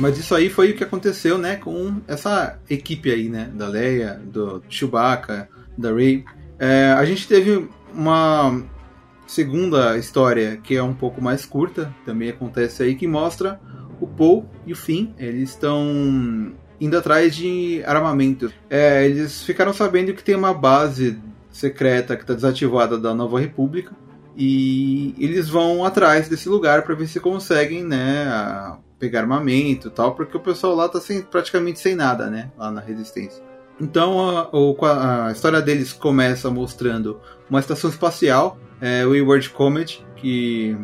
[0.00, 4.18] Mas isso aí foi o que aconteceu, né, com essa equipe aí, né, da Leia,
[4.24, 6.24] do Chewbacca, da Rey.
[6.58, 8.62] É, a gente teve uma
[9.26, 13.60] segunda história que é um pouco mais curta, também acontece aí, que mostra
[14.00, 15.08] o Paul e o Finn.
[15.18, 18.50] Eles estão indo atrás de armamento.
[18.70, 23.94] É, eles ficaram sabendo que tem uma base secreta que está desativada da Nova República
[24.36, 28.26] e eles vão atrás desse lugar para ver se conseguem, né,
[29.00, 32.70] pegar armamento e tal, porque o pessoal lá tá sem, praticamente sem nada, né, lá
[32.70, 33.42] na Resistência.
[33.80, 40.76] Então a, a história deles começa mostrando uma estação espacial, é, Wayward Comet, que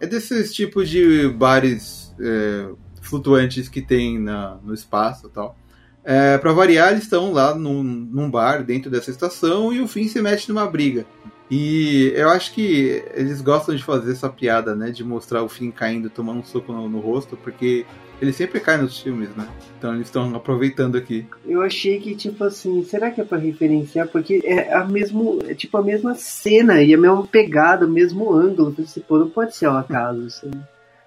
[0.00, 2.68] é desses tipos de bares é,
[3.02, 5.56] flutuantes que tem na, no espaço e tal.
[6.04, 10.06] É, para variar, eles estão lá num, num, bar dentro dessa estação e o Finn
[10.06, 11.06] se mete numa briga.
[11.50, 14.90] E eu acho que eles gostam de fazer essa piada, né?
[14.90, 17.84] De mostrar o Finn caindo, tomando um soco no, no rosto, porque
[18.20, 19.46] ele sempre cai nos filmes, né?
[19.78, 21.26] Então eles estão aproveitando aqui.
[21.46, 24.08] Eu achei que, tipo assim, será que é pra referenciar?
[24.08, 28.32] Porque é a mesmo, é tipo a mesma cena e a mesma pegada, o mesmo
[28.32, 28.70] ângulo.
[28.70, 30.50] Eu pensei, pô, não pode ser um acaso, assim.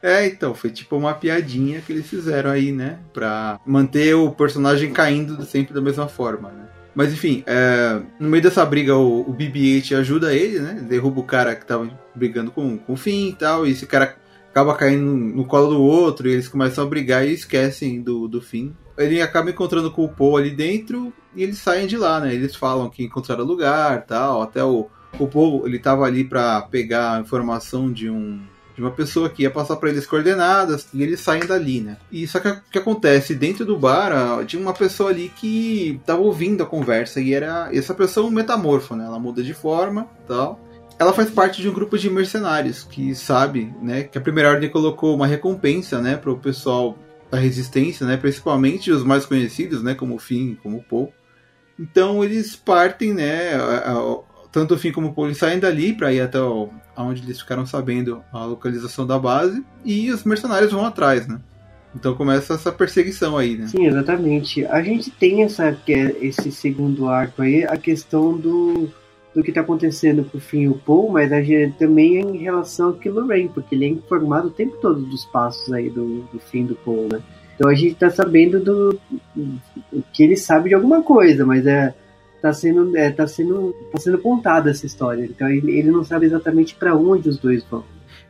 [0.02, 3.00] É, então, foi tipo uma piadinha que eles fizeram aí, né?
[3.12, 6.67] Pra manter o personagem caindo sempre da mesma forma, né?
[6.97, 10.83] Mas enfim, é, no meio dessa briga, o, o BB-8 ajuda ele, né?
[10.89, 14.17] Derruba o cara que tava brigando com, com o Finn e tal, e esse cara
[14.49, 18.41] acaba caindo no colo do outro, e eles começam a brigar e esquecem do, do
[18.41, 18.71] Finn.
[18.97, 22.33] Ele acaba encontrando com o Paul ali dentro, e eles saem de lá, né?
[22.33, 24.88] Eles falam que encontraram lugar tal, até o,
[25.19, 28.41] o Paul, ele tava ali para pegar a informação de um
[28.78, 31.98] de uma pessoa que ia passar para eles coordenadas e eles saem dali, né?
[32.12, 36.22] E só que o que acontece dentro do bar tinha uma pessoa ali que tava
[36.22, 39.06] ouvindo a conversa e era essa pessoa um metamorfo, né?
[39.06, 40.60] Ela muda de forma, tal.
[41.00, 44.70] Ela faz parte de um grupo de mercenários que sabe, né, que a primeira ordem
[44.70, 46.98] colocou uma recompensa, né, para o pessoal
[47.32, 51.12] da resistência, né, principalmente os mais conhecidos, né, como o Finn, como o Paul.
[51.80, 53.52] Então eles partem, né,
[54.51, 57.65] tanto o Finn como o Paul saem dali para ir até o, onde eles ficaram
[57.65, 61.39] sabendo a localização da base e os mercenários vão atrás, né?
[61.95, 63.67] Então começa essa perseguição aí, né?
[63.67, 64.65] Sim, exatamente.
[64.65, 65.75] A gente tem essa,
[66.21, 68.89] esse segundo arco aí, a questão do,
[69.33, 72.21] do que está acontecendo com o Finn e o Paul, mas a gente também é
[72.21, 75.89] em relação ao Kylo Ren, porque ele é informado o tempo todo dos passos aí
[75.89, 77.21] do, do Finn do Paul, né?
[77.55, 78.99] Então a gente está sabendo do,
[79.36, 81.95] do que ele sabe de alguma coisa, mas é
[82.41, 85.23] tá sendo é, tá sendo tá sendo contada essa história.
[85.23, 87.84] Então ele, ele não sabe exatamente para onde os dois vão.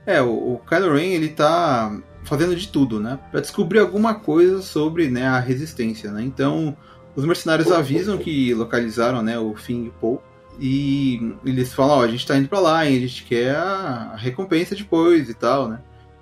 [0.06, 4.62] É, o, o Kylo Ren ele tá fazendo de tudo, né, para descobrir alguma coisa
[4.62, 6.22] sobre né, a resistência, né?
[6.24, 6.76] Então
[7.15, 10.22] os mercenários avisam que localizaram né, o Finn e o Paul
[10.60, 14.15] e eles falam, ó, a gente tá indo para lá e a gente quer a
[14.17, 15.80] recompensa depois e tal, né?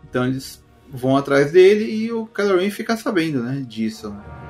[0.07, 4.09] Então eles vão atrás dele e o Kylo Ren fica sabendo, né, disso.
[4.09, 4.44] Né?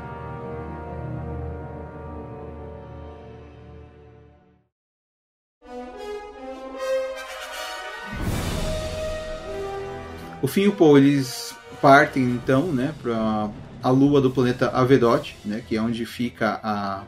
[10.45, 13.49] O Finn e o Paul eles partem então, né, para
[13.81, 17.01] a lua do planeta Avedot, né, que é onde fica a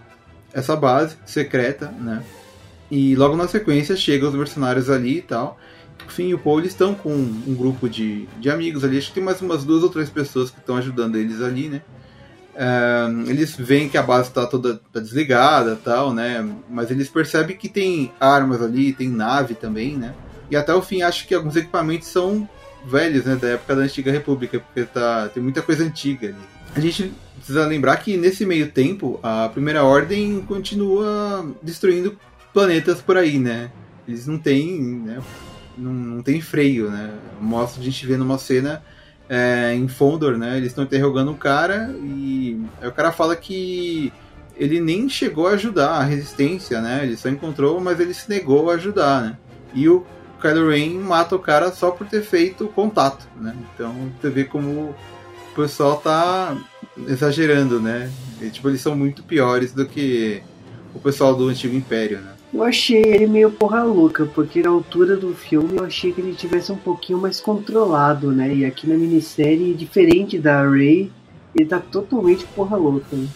[0.51, 2.23] essa base secreta, né?
[2.89, 5.59] E logo na sequência chegam os mercenários ali e tal.
[6.07, 8.97] O Finn e o eles estão com um grupo de, de amigos ali.
[8.97, 11.83] Acho que tem mais umas duas ou três pessoas que estão ajudando eles ali, né?
[13.27, 16.43] Eles veem que a base está toda tá desligada tal, né?
[16.67, 20.15] Mas eles percebem que tem armas ali, tem nave também, né?
[20.49, 22.49] E até o fim acho que alguns equipamentos são
[22.87, 26.37] velhos, né, da época da antiga república, porque tá, tem muita coisa antiga ali.
[26.75, 32.17] A gente precisa lembrar que nesse meio tempo a primeira ordem continua destruindo
[32.53, 33.71] planetas por aí, né?
[34.07, 35.21] Eles não têm, né,
[35.77, 37.13] não, não tem freio, né?
[37.39, 38.83] Mostra a gente vê numa cena
[39.29, 40.57] é, em Fondor, né?
[40.57, 44.11] Eles estão interrogando um cara e aí o cara fala que
[44.55, 47.01] ele nem chegou a ajudar a resistência, né?
[47.03, 49.37] Ele só encontrou, mas ele se negou a ajudar, né?
[49.73, 50.05] E o
[50.41, 53.55] Kylo Ren mata o cara só por ter feito contato, né?
[53.73, 54.95] Então você vê como
[55.51, 56.57] o pessoal tá
[57.07, 58.11] exagerando, né?
[58.41, 60.41] E, tipo, eles são muito piores do que
[60.93, 62.33] o pessoal do Antigo Império, né?
[62.53, 66.33] Eu achei ele meio porra louca, porque na altura do filme eu achei que ele
[66.33, 68.53] tivesse um pouquinho mais controlado, né?
[68.53, 71.11] E aqui na minissérie, diferente da Rey,
[71.53, 73.15] ele tá totalmente porra louca.
[73.15, 73.27] Né?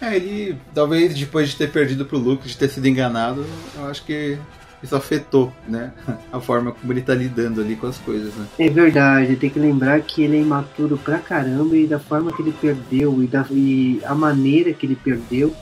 [0.00, 3.44] É, ele, talvez depois de ter perdido pro Luke, de ter sido enganado,
[3.76, 4.38] eu acho que
[4.82, 5.92] isso afetou, né?
[6.32, 8.46] A forma como ele tá lidando ali com as coisas, né?
[8.58, 12.42] É verdade, tem que lembrar que ele é imaturo pra caramba e da forma que
[12.42, 15.54] ele perdeu e, da, e a maneira que ele perdeu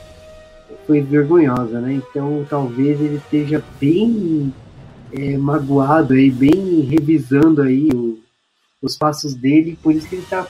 [0.87, 1.95] foi vergonhosa, né?
[1.95, 4.53] Então talvez ele esteja bem
[5.13, 8.19] é, magoado aí, bem revisando aí o,
[8.81, 10.47] os passos dele, por isso que ele tá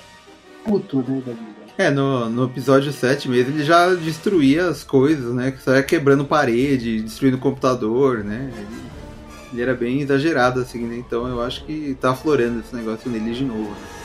[0.64, 1.59] puto, né, da vida.
[1.80, 5.50] É, no, no episódio 7 mesmo, ele já destruía as coisas, né?
[5.50, 8.52] Que saia quebrando parede, destruindo computador, né?
[8.54, 8.66] Ele,
[9.50, 10.96] ele, era bem exagerado, assim, né?
[10.98, 13.99] Então eu acho que tá aflorando esse negócio nele de novo, né?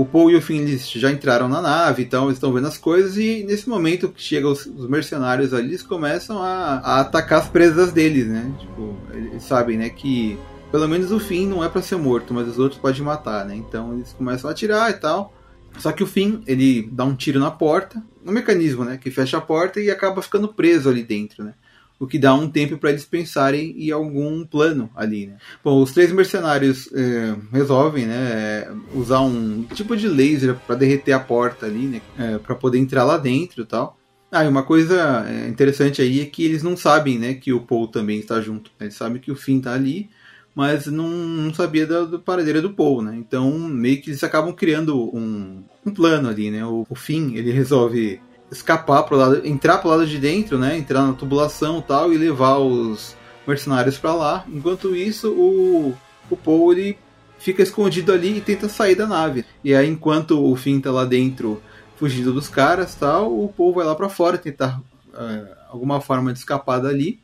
[0.00, 3.18] O Paul e o Finn já entraram na nave, então eles estão vendo as coisas
[3.18, 7.48] e nesse momento que chegam os, os, mercenários ali, eles começam a, a, atacar as
[7.48, 8.50] presas deles, né?
[8.58, 10.38] Tipo, eles sabem, né, que
[10.72, 13.54] pelo menos o Finn não é para ser morto, mas os outros podem matar, né?
[13.54, 15.34] Então eles começam a atirar e tal.
[15.78, 19.36] Só que o Finn, ele dá um tiro na porta, no mecanismo, né, que fecha
[19.36, 21.54] a porta e acaba ficando preso ali dentro, né?
[22.00, 25.26] O que dá um tempo para eles pensarem em algum plano ali.
[25.26, 25.36] Né?
[25.62, 31.20] Bom, os três mercenários é, resolvem né, usar um tipo de laser para derreter a
[31.20, 33.98] porta ali, né, é, para poder entrar lá dentro e tal.
[34.32, 37.60] Ah, e uma coisa é, interessante aí é que eles não sabem né, que o
[37.60, 38.70] Paul também está junto.
[38.80, 40.08] Eles sabem que o Finn está ali,
[40.54, 43.16] mas não, não sabia da, do paradeiro do Paul, né?
[43.16, 46.64] Então meio que eles acabam criando um, um plano ali, né?
[46.64, 48.20] O, o Finn, ele resolve
[48.50, 50.76] escapar pro lado, entrar pro lado de dentro, né?
[50.76, 54.44] Entrar na tubulação e tal e levar os mercenários para lá.
[54.48, 55.96] Enquanto isso, o,
[56.28, 56.98] o Paul ele
[57.38, 59.44] fica escondido ali e tenta sair da nave.
[59.64, 61.62] E aí, enquanto o Finn tá lá dentro
[61.96, 64.80] fugindo dos caras tal, o Paul vai lá para fora tentar
[65.14, 67.20] é, alguma forma de escapar dali.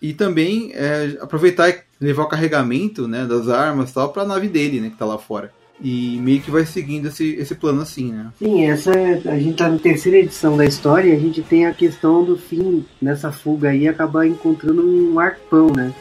[0.00, 4.48] E também é, aproveitar e levar o carregamento né, das armas tal para a nave
[4.48, 5.52] dele, né, que tá lá fora.
[5.80, 8.32] E meio que vai seguindo esse, esse plano assim, né?
[8.38, 11.66] Sim, essa é, a gente tá na terceira edição da história e a gente tem
[11.66, 15.92] a questão do fim nessa fuga aí acabar encontrando um arpão, né?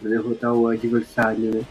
[0.00, 1.62] Pra derrotar o adversário, né?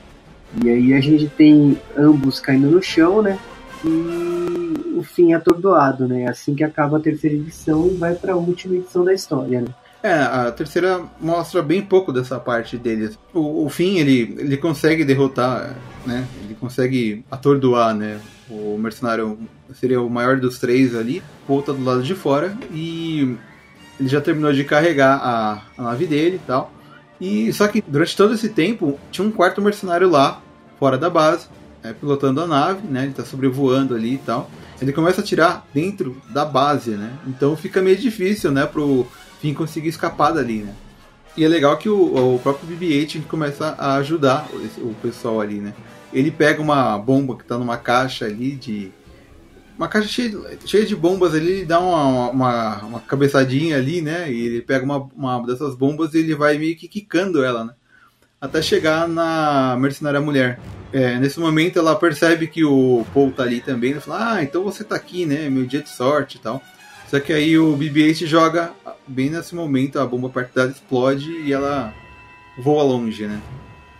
[0.63, 3.37] E aí a gente tem ambos caindo no chão, né?
[3.83, 6.27] E o fim atordoado, né?
[6.27, 9.67] Assim que acaba a terceira edição e vai para a última edição da história, né?
[10.03, 13.17] É, a terceira mostra bem pouco dessa parte deles.
[13.33, 16.27] O, o fim ele, ele consegue derrotar, né?
[16.43, 18.19] Ele consegue atordoar, né?
[18.49, 19.39] O mercenário
[19.73, 23.37] seria o maior dos três ali, volta do lado de fora e
[23.97, 26.73] ele já terminou de carregar a, a nave dele e tal.
[27.21, 30.41] E só que durante todo esse tempo tinha um quarto mercenário lá,
[30.77, 31.47] fora da base,
[31.81, 33.05] é, pilotando a nave, né?
[33.05, 34.51] Ele tá sobrevoando ali e tal.
[34.81, 37.13] Ele começa a atirar dentro da base, né?
[37.25, 39.07] Então fica meio difícil, né, pro
[39.43, 40.73] Finn conseguir escapar dali, né?
[41.35, 45.55] E é legal que o, o próprio BB-8 começa a ajudar o, o, pessoal ali,
[45.55, 45.73] né?
[46.13, 48.89] Ele pega uma bomba que tá numa caixa ali de.
[49.77, 50.31] Uma caixa cheia,
[50.65, 54.31] cheia de bombas ali, ele dá uma, uma, uma, cabeçadinha ali, né?
[54.31, 57.73] E ele pega uma, uma dessas bombas e ele vai meio que quicando ela, né?
[58.39, 60.57] Até chegar na mercenária mulher.
[60.93, 64.63] É, nesse momento ela percebe que o Paul tá ali também, ela fala, ah, então
[64.63, 65.49] você tá aqui, né?
[65.49, 66.61] Meu dia de sorte e tal.
[67.13, 68.73] Só que aí o BB-8 joga
[69.05, 71.93] bem nesse momento, a bomba perto dela explode e ela
[72.57, 73.39] voa longe, né?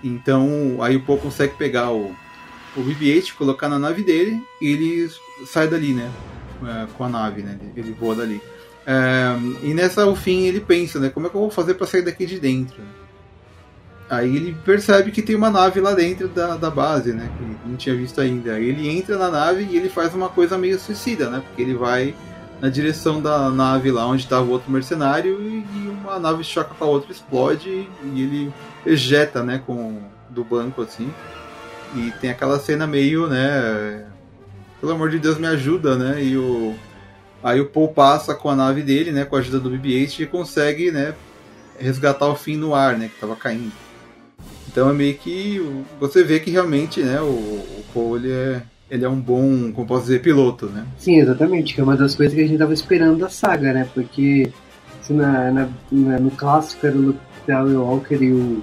[0.04, 2.08] Então aí o Paul consegue pegar o,
[2.76, 5.12] o BB-8, colocar na nave dele e ele
[5.46, 6.10] sai dali, né?
[6.66, 7.60] É, com a nave, né?
[7.78, 8.42] Ele voa dali.
[8.84, 11.10] É, e nessa, o fim, ele pensa, né?
[11.10, 12.82] Como é que eu vou fazer para sair daqui de dentro?
[14.10, 17.30] Aí ele percebe que tem uma nave lá dentro da, da base, né?
[17.38, 18.54] Que não tinha visto ainda.
[18.54, 21.44] Aí ele entra na nave e ele faz uma coisa meio suicida, né?
[21.46, 22.16] Porque ele vai
[22.64, 26.74] na direção da nave lá onde estava o outro mercenário e, e, uma nave choca
[26.74, 28.54] com a outra, explode e ele
[28.86, 30.00] ejeta, né, com
[30.30, 31.14] do banco assim.
[31.94, 34.06] E tem aquela cena meio, né,
[34.80, 36.24] pelo amor de Deus me ajuda, né?
[36.24, 36.74] E o
[37.44, 40.26] aí o Paul passa com a nave dele, né, com a ajuda do BB-8 e
[40.26, 41.14] consegue, né,
[41.78, 43.74] resgatar o fim no ar, né, que estava caindo.
[44.70, 45.60] Então é meio que
[46.00, 48.62] você vê que realmente, né, o, o Paul ele é
[48.94, 50.86] ele é um bom, como posso dizer, piloto, né?
[51.00, 53.90] Sim, exatamente, que é uma das coisas que a gente tava esperando da saga, né?
[53.92, 54.54] Porque
[55.02, 57.20] se na, na, na, no clássico era o Luke
[57.52, 58.62] Walker e o,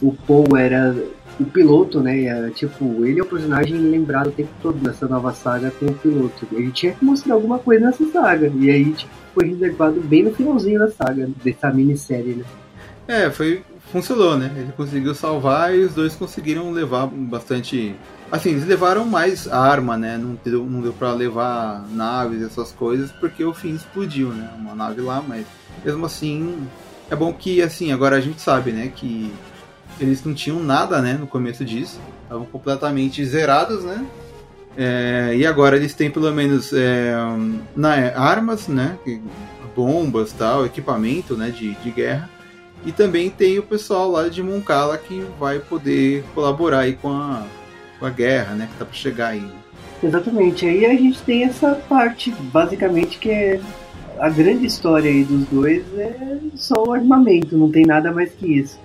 [0.00, 0.94] o Paul era
[1.40, 2.22] o piloto, né?
[2.22, 5.94] Era, tipo, ele é o personagem lembrado o tempo todo nessa nova saga com o
[5.94, 6.46] piloto.
[6.52, 8.52] Ele tinha que mostrar alguma coisa nessa saga.
[8.54, 12.44] E aí, tipo, foi reservado bem no finalzinho da saga, dessa minissérie, né?
[13.08, 13.64] É, foi.
[13.90, 14.50] Funcionou, né?
[14.56, 17.94] Ele conseguiu salvar e os dois conseguiram levar bastante
[18.34, 20.18] Assim, eles levaram mais arma, né?
[20.18, 24.50] Não deu, não deu pra levar naves e essas coisas, porque o fim explodiu, né?
[24.58, 25.46] Uma nave lá, mas
[25.84, 26.66] mesmo assim,
[27.08, 28.90] é bom que, assim, agora a gente sabe, né?
[28.92, 29.32] Que
[30.00, 31.12] eles não tinham nada, né?
[31.12, 32.00] No começo disso.
[32.24, 34.04] Estavam completamente zerados, né?
[34.76, 37.14] É, e agora eles têm pelo menos é,
[37.76, 38.98] na, armas, né?
[39.76, 42.28] Bombas tal, equipamento né, de, de guerra.
[42.84, 47.44] E também tem o pessoal lá de Moncala que vai poder colaborar aí com a,
[48.04, 48.68] com a guerra, né?
[48.70, 49.46] Que tá para chegar aí.
[50.02, 50.66] Exatamente.
[50.66, 53.60] Aí a gente tem essa parte, basicamente, que é
[54.18, 58.58] a grande história aí dos dois é só o armamento, não tem nada mais que
[58.58, 58.78] isso.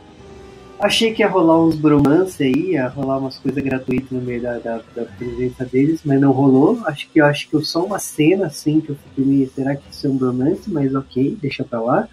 [0.80, 4.58] Achei que ia rolar uns bromance aí, ia rolar umas coisas gratuitas no meio da,
[4.60, 6.82] da, da, presença deles, mas não rolou.
[6.86, 9.84] Acho que eu acho que só uma cena assim que eu fiquei meio, será que
[9.92, 10.72] isso é um bromance?
[10.72, 12.08] Mas ok, deixa pra lá.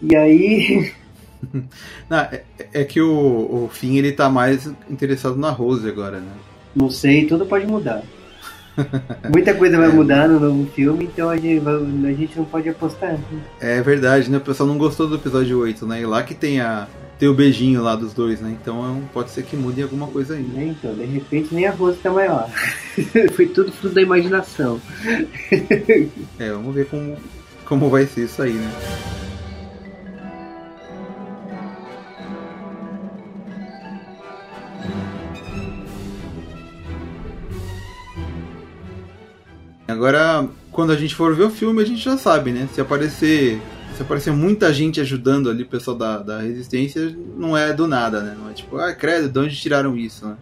[0.00, 0.92] E aí.
[2.08, 6.32] não, é, é, que o, o Finn ele tá mais interessado na Rose agora, né?
[6.74, 8.02] Não sei, tudo pode mudar.
[9.32, 9.92] Muita coisa vai é.
[9.92, 13.18] mudar no novo filme, então a gente, a gente não pode apostar.
[13.60, 14.38] É verdade, né?
[14.38, 16.00] O pessoal não gostou do episódio 8, né?
[16.02, 16.86] E lá que tem a,
[17.18, 18.56] ter o beijinho lá dos dois, né?
[18.60, 20.46] Então pode ser que mude alguma coisa aí.
[20.56, 22.48] É, então, de repente nem a Rose tá maior.
[23.34, 24.80] Foi tudo fruto da imaginação.
[26.38, 27.16] é, vamos ver como,
[27.64, 29.27] como vai ser isso aí, né?
[39.88, 42.68] Agora, quando a gente for ver o filme, a gente já sabe, né?
[42.74, 43.58] Se aparecer
[43.96, 48.22] se aparecer muita gente ajudando ali o pessoal da, da resistência, não é do nada,
[48.22, 48.36] né?
[48.38, 50.36] Não é tipo, ah, credo, de onde tiraram isso, né?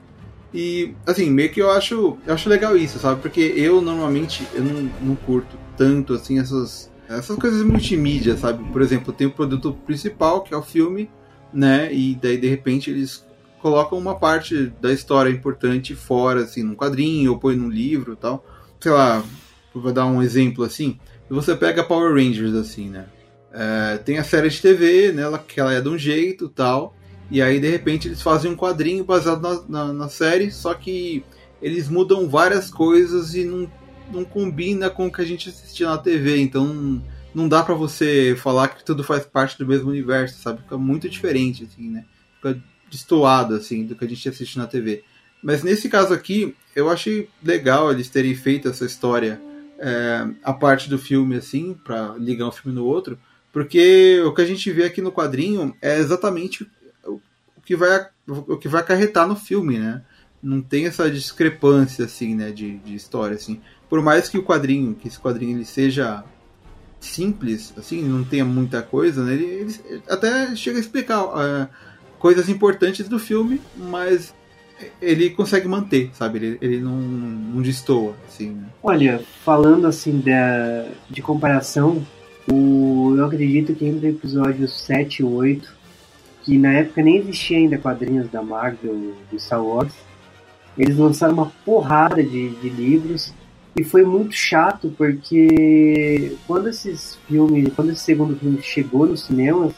[0.53, 3.22] E, assim, meio que eu acho, eu acho legal isso, sabe?
[3.22, 8.62] Porque eu, normalmente, eu não, não curto tanto, assim, essas, essas coisas multimídia, sabe?
[8.72, 11.09] Por exemplo, tem o produto principal, que é o filme,
[11.51, 11.90] né?
[11.94, 13.24] E daí, de repente, eles
[13.62, 18.44] colocam uma parte da história importante fora, assim, num quadrinho, ou põe num livro tal.
[18.87, 19.24] Sei lá,
[19.74, 20.97] vou dar um exemplo, assim.
[21.28, 23.07] Você pega Power Rangers, assim, né?
[23.53, 26.95] É, tem a série de TV, né, que ela é de um jeito tal.
[27.28, 31.24] E aí, de repente, eles fazem um quadrinho baseado na, na, na série, só que
[31.61, 33.68] eles mudam várias coisas e não,
[34.12, 36.39] não combina com o que a gente assistia na TV.
[36.39, 37.03] Então,
[37.34, 40.62] não dá para você falar que tudo faz parte do mesmo universo, sabe?
[40.62, 42.05] Fica muito diferente, assim, né?
[42.37, 45.03] Fica destoado, assim, do que a gente assiste na TV.
[45.47, 49.40] Mas nesse caso aqui, eu achei legal eles terem feito essa história,
[49.78, 53.16] é, a parte do filme, assim, para ligar um filme no outro,
[53.53, 56.68] porque o que a gente vê aqui no quadrinho é exatamente
[57.07, 57.20] o
[57.64, 60.03] que vai, o que vai acarretar no filme, né?
[60.42, 63.61] Não tem essa discrepância, assim, né, de, de história, assim.
[63.88, 66.24] Por mais que o quadrinho, que esse quadrinho ele seja
[66.99, 69.34] simples, assim, não tenha muita coisa, né?
[69.34, 69.44] Ele,
[69.84, 71.68] ele até chega a explicar uh,
[72.18, 74.34] coisas importantes do filme, mas
[75.01, 76.39] ele consegue manter, sabe?
[76.39, 78.51] Ele, ele não, não destoa, assim.
[78.51, 78.66] Né?
[78.83, 82.05] Olha, falando assim da, de comparação,
[82.51, 85.74] o, eu acredito que entre episódios 7 e 8,
[86.45, 89.93] que na época nem existia ainda quadrinhos da Marvel, do Star Wars,
[90.79, 93.33] eles lançaram uma porrada de, de livros
[93.74, 99.72] e foi muito chato porque quando esses filmes, quando esse segundo filme chegou nos cinemas,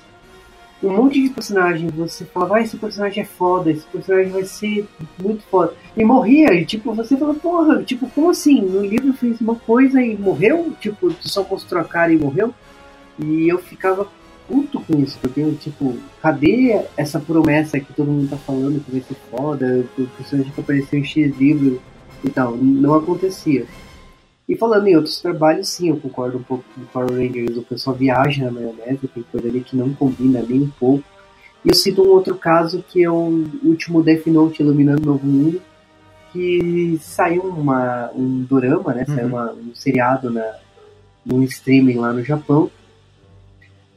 [0.83, 4.87] um monte de personagem, você falava, ah, esse personagem é foda, esse personagem vai ser
[5.21, 5.75] muito foda.
[5.97, 8.61] E morria, e tipo, você fala, porra, tipo, como assim?
[8.61, 10.73] No livro fez uma coisa e morreu?
[10.81, 12.55] Tipo, só mostrou a cara e morreu?
[13.19, 14.07] E eu ficava
[14.47, 18.91] puto com isso, porque eu, tipo, cadê essa promessa que todo mundo tá falando que
[18.91, 21.83] vai ser foda, o personagem que apareceu em X livro
[22.25, 22.57] e tal?
[22.57, 23.67] Não acontecia.
[24.49, 27.63] E falando em outros trabalhos, sim, eu concordo um pouco com o Power Rangers, o
[27.63, 31.05] pessoal viaja na maionese, tem coisa ali que não combina nem um pouco.
[31.65, 35.27] E eu cito um outro caso que é o último Death Note Iluminando o Novo
[35.27, 35.61] Mundo,
[36.33, 39.05] que saiu uma, um dorama, né?
[39.07, 39.15] Uhum.
[39.15, 40.57] Saiu uma, um seriado na,
[41.27, 42.71] no streaming lá no Japão.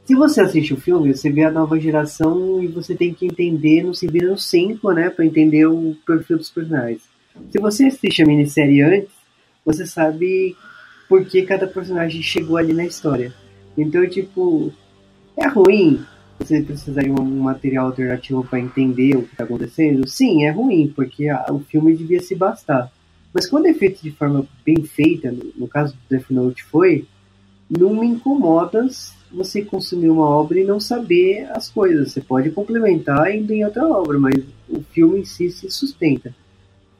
[0.04, 3.82] Se você assiste o filme, você vê a nova geração e você tem que entender,
[3.82, 5.08] não se vira no 5, né?
[5.08, 7.02] Pra entender o perfil dos personagens.
[7.50, 9.21] Se você assiste a minissérie antes,
[9.64, 10.56] você sabe
[11.08, 13.32] por que cada personagem chegou ali na história.
[13.76, 14.72] Então, tipo,
[15.36, 16.04] é ruim
[16.38, 20.08] você precisar de um material alternativo para entender o que está acontecendo?
[20.08, 22.90] Sim, é ruim, porque o filme devia se bastar.
[23.32, 27.06] Mas quando é feito de forma bem feita, no, no caso do Death Note foi,
[27.70, 28.86] não me incomoda
[29.30, 32.12] você consumir uma obra e não saber as coisas.
[32.12, 34.34] Você pode complementar indo em outra obra, mas
[34.68, 36.34] o filme em si se sustenta.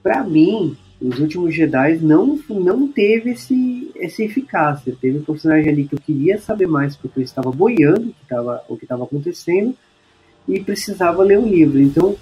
[0.02, 4.96] Para mim, os últimos Jedi não, não teve esse, essa eficácia.
[5.00, 8.62] Teve um personagem ali que eu queria saber mais porque eu estava boiando que tava,
[8.68, 9.74] o que estava acontecendo
[10.46, 11.80] e precisava ler o livro.
[11.80, 12.16] Então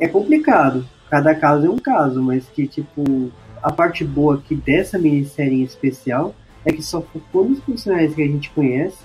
[0.00, 0.84] é complicado.
[1.08, 3.30] Cada caso é um caso, mas que tipo
[3.62, 6.34] a parte boa aqui dessa minissérie em especial
[6.64, 8.98] é que só focou nos personagens que a gente conhece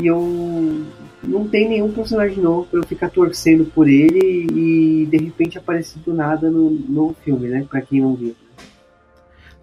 [0.00, 0.84] e eu
[1.22, 5.98] não tem nenhum personagem novo pra eu ficar torcendo por ele e de repente aparecer
[6.00, 7.66] do nada no, no filme, né?
[7.68, 8.34] Pra quem não viu.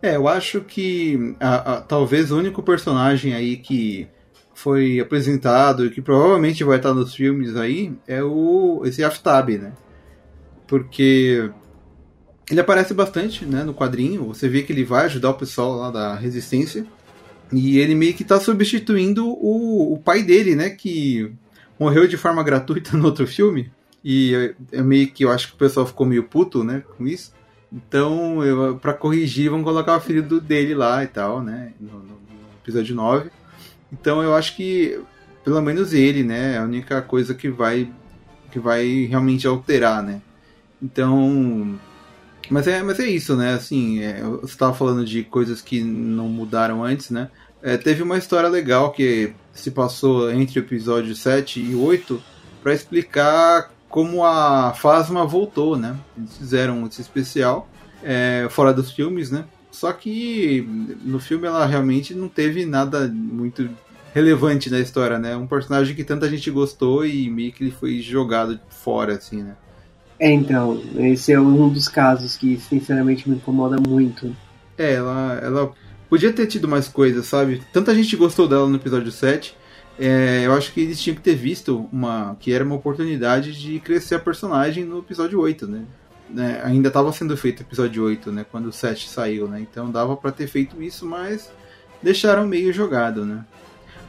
[0.02, 4.08] É, eu acho que a, a, talvez o único personagem aí que
[4.54, 9.74] foi apresentado e que provavelmente vai estar nos filmes aí é o esse Aftab, né?
[10.68, 11.52] Porque
[12.50, 14.26] ele aparece bastante, né, no quadrinho.
[14.26, 16.86] Você vê que ele vai ajudar o pessoal lá da Resistência
[17.52, 20.70] E ele meio que tá substituindo o, o pai dele, né?
[20.70, 21.32] Que
[21.80, 23.72] morreu de forma gratuita no outro filme.
[24.04, 27.06] E é, é meio que eu acho que o pessoal ficou meio puto, né, com
[27.06, 27.34] isso.
[27.72, 28.40] Então,
[28.82, 31.72] pra corrigir, vão colocar o filho dele lá e tal, né?
[31.80, 32.18] No, no, no,
[32.62, 33.30] episódio 9.
[33.94, 35.00] Então eu acho que,
[35.44, 36.56] pelo menos ele, né?
[36.56, 37.90] É a única coisa que vai
[38.52, 40.22] que vai realmente alterar, né?
[40.82, 41.80] Então.
[42.52, 43.54] Mas é, mas é isso, né?
[43.54, 47.30] Assim, é, você estava falando de coisas que não mudaram antes, né?
[47.64, 52.22] É, teve uma história legal que se passou entre o episódio 7 e 8
[52.62, 55.96] para explicar como a Phasma voltou, né?
[56.18, 57.70] Eles fizeram esse especial
[58.04, 59.46] é, fora dos filmes, né?
[59.72, 60.68] Só que
[61.06, 63.70] no filme ela realmente não teve nada muito
[64.14, 65.38] relevante na história, né?
[65.38, 69.56] Um personagem que tanta gente gostou e meio que ele foi jogado fora, assim, né?
[70.22, 74.36] É, então, esse é um dos casos que sinceramente me incomoda muito.
[74.78, 75.74] É, ela, ela
[76.08, 77.62] podia ter tido mais coisas, sabe?
[77.74, 79.60] Tanta gente gostou dela no episódio 7
[80.04, 83.80] é, eu acho que eles tinham que ter visto uma que era uma oportunidade de
[83.80, 85.86] crescer a personagem no episódio 8, né?
[86.28, 86.62] né?
[86.64, 88.44] Ainda estava sendo feito o episódio 8, né?
[88.50, 89.60] Quando o 7 saiu, né?
[89.60, 91.52] Então dava para ter feito isso, mas
[92.02, 93.46] deixaram meio jogado, né?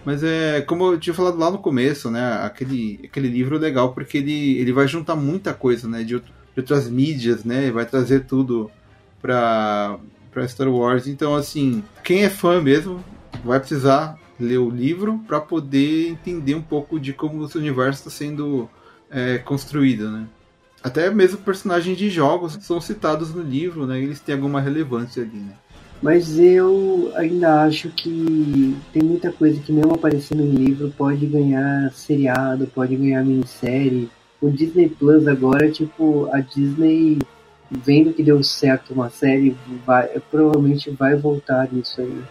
[0.05, 2.41] Mas é, como eu tinha falado lá no começo, né?
[2.43, 6.03] Aquele, aquele livro é legal porque ele, ele vai juntar muita coisa, né?
[6.03, 6.25] De, de
[6.57, 7.71] outras mídias, né?
[7.71, 8.71] Vai trazer tudo
[9.21, 9.99] pra,
[10.31, 11.07] pra Star Wars.
[11.07, 13.03] Então, assim, quem é fã mesmo
[13.45, 18.11] vai precisar ler o livro para poder entender um pouco de como esse universo está
[18.11, 18.69] sendo
[19.11, 20.27] é, construído, né?
[20.83, 24.03] Até mesmo personagens de jogos são citados no livro, né?
[24.03, 25.55] Eles têm alguma relevância ali, né?
[26.03, 31.93] Mas eu ainda acho que tem muita coisa que mesmo aparecendo em livro pode ganhar
[31.93, 34.11] seriado, pode ganhar minissérie.
[34.41, 37.19] O Disney Plus agora, tipo, a Disney
[37.71, 42.23] vendo que deu certo uma série, vai, provavelmente vai voltar nisso aí.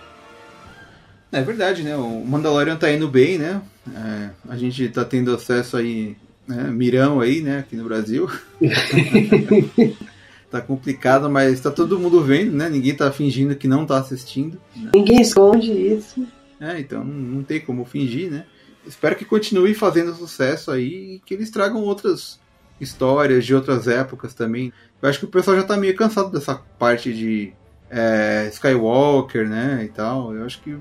[1.31, 1.95] É verdade, né?
[1.95, 3.61] O Mandalorian tá indo bem, né?
[3.95, 6.63] É, a gente tá tendo acesso aí, né?
[6.63, 7.59] Mirão aí, né?
[7.59, 8.29] Aqui no Brasil.
[10.51, 12.69] tá complicado, mas tá todo mundo vendo, né?
[12.69, 14.59] Ninguém tá fingindo que não tá assistindo.
[14.93, 16.27] Ninguém esconde isso.
[16.59, 18.45] É, então não tem como fingir, né?
[18.85, 22.39] Espero que continue fazendo sucesso aí e que eles tragam outras
[22.79, 24.73] histórias de outras épocas também.
[25.01, 27.53] Eu acho que o pessoal já tá meio cansado dessa parte de
[27.89, 30.35] é, Skywalker, né, e tal.
[30.35, 30.77] Eu acho que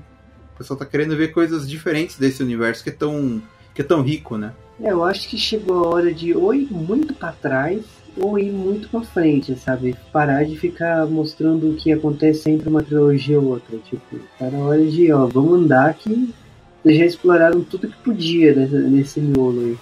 [0.61, 3.41] pessoal tá querendo ver coisas diferentes desse universo que é tão,
[3.73, 4.53] que é tão rico, né?
[4.79, 7.83] Eu acho que chegou a hora de ou ir muito para trás
[8.17, 9.95] ou ir muito para frente, sabe?
[10.11, 13.77] Parar de ficar mostrando o que acontece entre uma trilogia ou outra.
[13.77, 16.33] Tipo, tá na hora de, ó, vamos andar que
[16.85, 19.77] já exploraram tudo que podia nesse, miolo aí.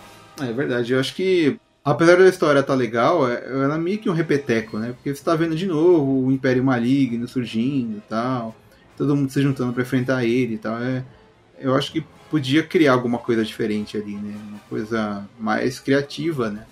[0.48, 4.10] É verdade, eu acho que apesar da história tá legal, é, ela é meio que
[4.10, 4.94] um repeteco, né?
[4.94, 8.56] Porque você tá vendo de novo o Império Maligno surgindo e tal
[9.00, 10.78] todo mundo se juntando para enfrentar ele e tal.
[10.78, 11.02] É,
[11.58, 14.38] eu acho que podia criar alguma coisa diferente ali, né?
[14.50, 16.66] Uma coisa mais criativa, né?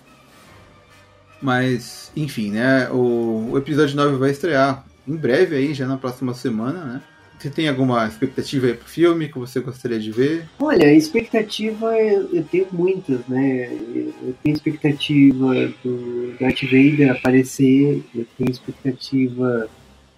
[1.40, 2.88] Mas, enfim, né?
[2.90, 7.02] O, o episódio 9 vai estrear em breve aí, já na próxima semana, né?
[7.38, 10.48] Você tem alguma expectativa aí pro filme que você gostaria de ver?
[10.58, 13.72] Olha, expectativa eu tenho muitas, né?
[13.72, 19.68] Eu tenho expectativa do Darth Vader aparecer, eu tenho expectativa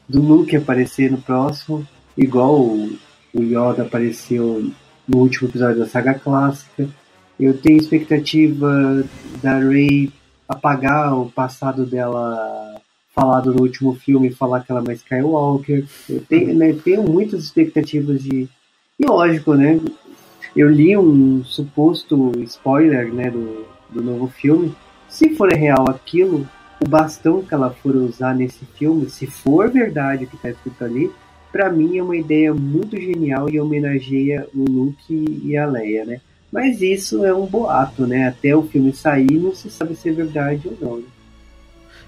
[0.08, 2.98] do Luke aparecer no próximo, igual o,
[3.34, 4.72] Yoda apareceu
[5.06, 6.88] no último episódio da saga clássica.
[7.38, 9.04] Eu tenho expectativa
[9.42, 10.10] da Rey
[10.50, 12.80] apagar o passado dela
[13.14, 15.86] falado no último filme, falar que ela é mais Skywalker.
[16.08, 18.48] Eu tenho, né, tenho muitas expectativas de.
[18.98, 19.80] E lógico, né?
[20.56, 24.74] Eu li um suposto spoiler né, do, do novo filme.
[25.08, 26.46] Se for real aquilo,
[26.80, 30.84] o bastão que ela for usar nesse filme, se for verdade o que está escrito
[30.84, 31.10] ali,
[31.52, 36.20] para mim é uma ideia muito genial e homenageia o Luke e a Leia, né?
[36.50, 38.28] Mas isso é um boato, né?
[38.28, 40.96] Até o filme sair não se sabe se é verdade ou não.
[40.98, 41.04] Né?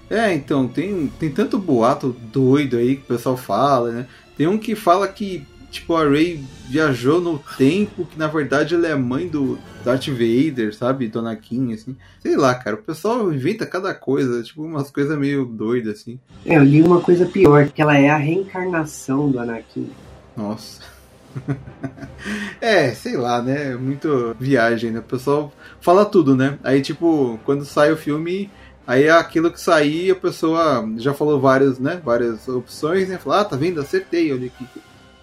[0.09, 4.07] É, então, tem, tem tanto boato doido aí que o pessoal fala, né?
[4.35, 6.39] Tem um que fala que tipo, a Rey
[6.69, 11.07] viajou no tempo, que na verdade ela é mãe do Darth Vader, sabe?
[11.07, 11.97] Dona Anakin, assim.
[12.19, 16.19] Sei lá, cara, o pessoal inventa cada coisa, tipo, umas coisas meio doidas, assim.
[16.45, 19.89] É, eu li uma coisa pior, que ela é a reencarnação do Anakin.
[20.37, 20.92] Nossa.
[22.61, 23.75] é, sei lá, né?
[23.75, 24.99] Muito viagem, né?
[24.99, 26.57] O pessoal fala tudo, né?
[26.63, 28.49] Aí, tipo, quando sai o filme,
[28.85, 32.01] aí é aquilo que sair, a pessoa já falou várias, né?
[32.03, 33.17] Várias opções, né?
[33.17, 33.81] Fala, ah, tá vendo?
[33.81, 34.65] Acertei, olha aqui.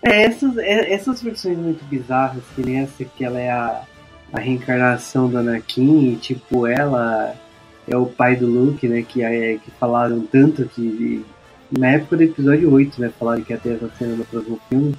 [0.03, 3.83] É, essas, é, essas versões muito bizarras, que nem essa que ela é a,
[4.33, 7.35] a reencarnação do Anakin, e tipo, ela
[7.87, 9.03] é o pai do Luke, né?
[9.03, 11.25] Que, é, que falaram tanto que.
[11.71, 13.13] Na época do episódio 8, né?
[13.19, 14.95] Falaram que ia ter essa cena no próximo filme.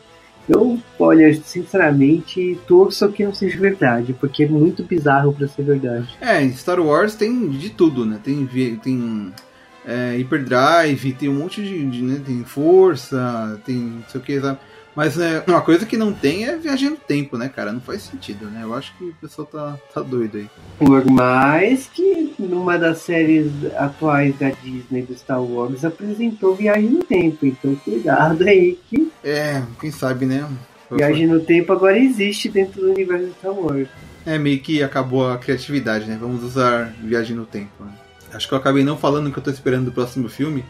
[0.50, 6.18] Eu, olha, sinceramente, torço que não seja verdade, porque é muito bizarro para ser verdade.
[6.20, 8.20] É, em Star Wars tem de tudo, né?
[8.24, 8.48] Tem,
[8.82, 9.34] tem
[9.86, 11.86] é, Hyperdrive, tem um monte de.
[11.86, 12.22] de né?
[12.26, 14.60] Tem força, tem não sei o que, sabe?
[14.96, 17.72] Mas é, uma coisa que não tem é viagem no tempo, né, cara?
[17.72, 18.62] Não faz sentido, né?
[18.64, 20.50] Eu acho que o pessoal tá, tá doido aí.
[20.78, 27.04] Por mais que numa das séries atuais da Disney do Star Wars apresentou viagem no
[27.04, 29.12] tempo, então cuidado aí que.
[29.24, 30.48] É, quem sabe, né?
[30.92, 33.88] Viagem no tempo agora existe dentro do universo do Star Wars.
[34.26, 36.18] É, meio que acabou a criatividade, né?
[36.20, 37.72] Vamos usar viagem no tempo.
[37.80, 37.92] Né?
[38.34, 40.66] Acho que eu acabei não falando o que eu tô esperando do próximo filme,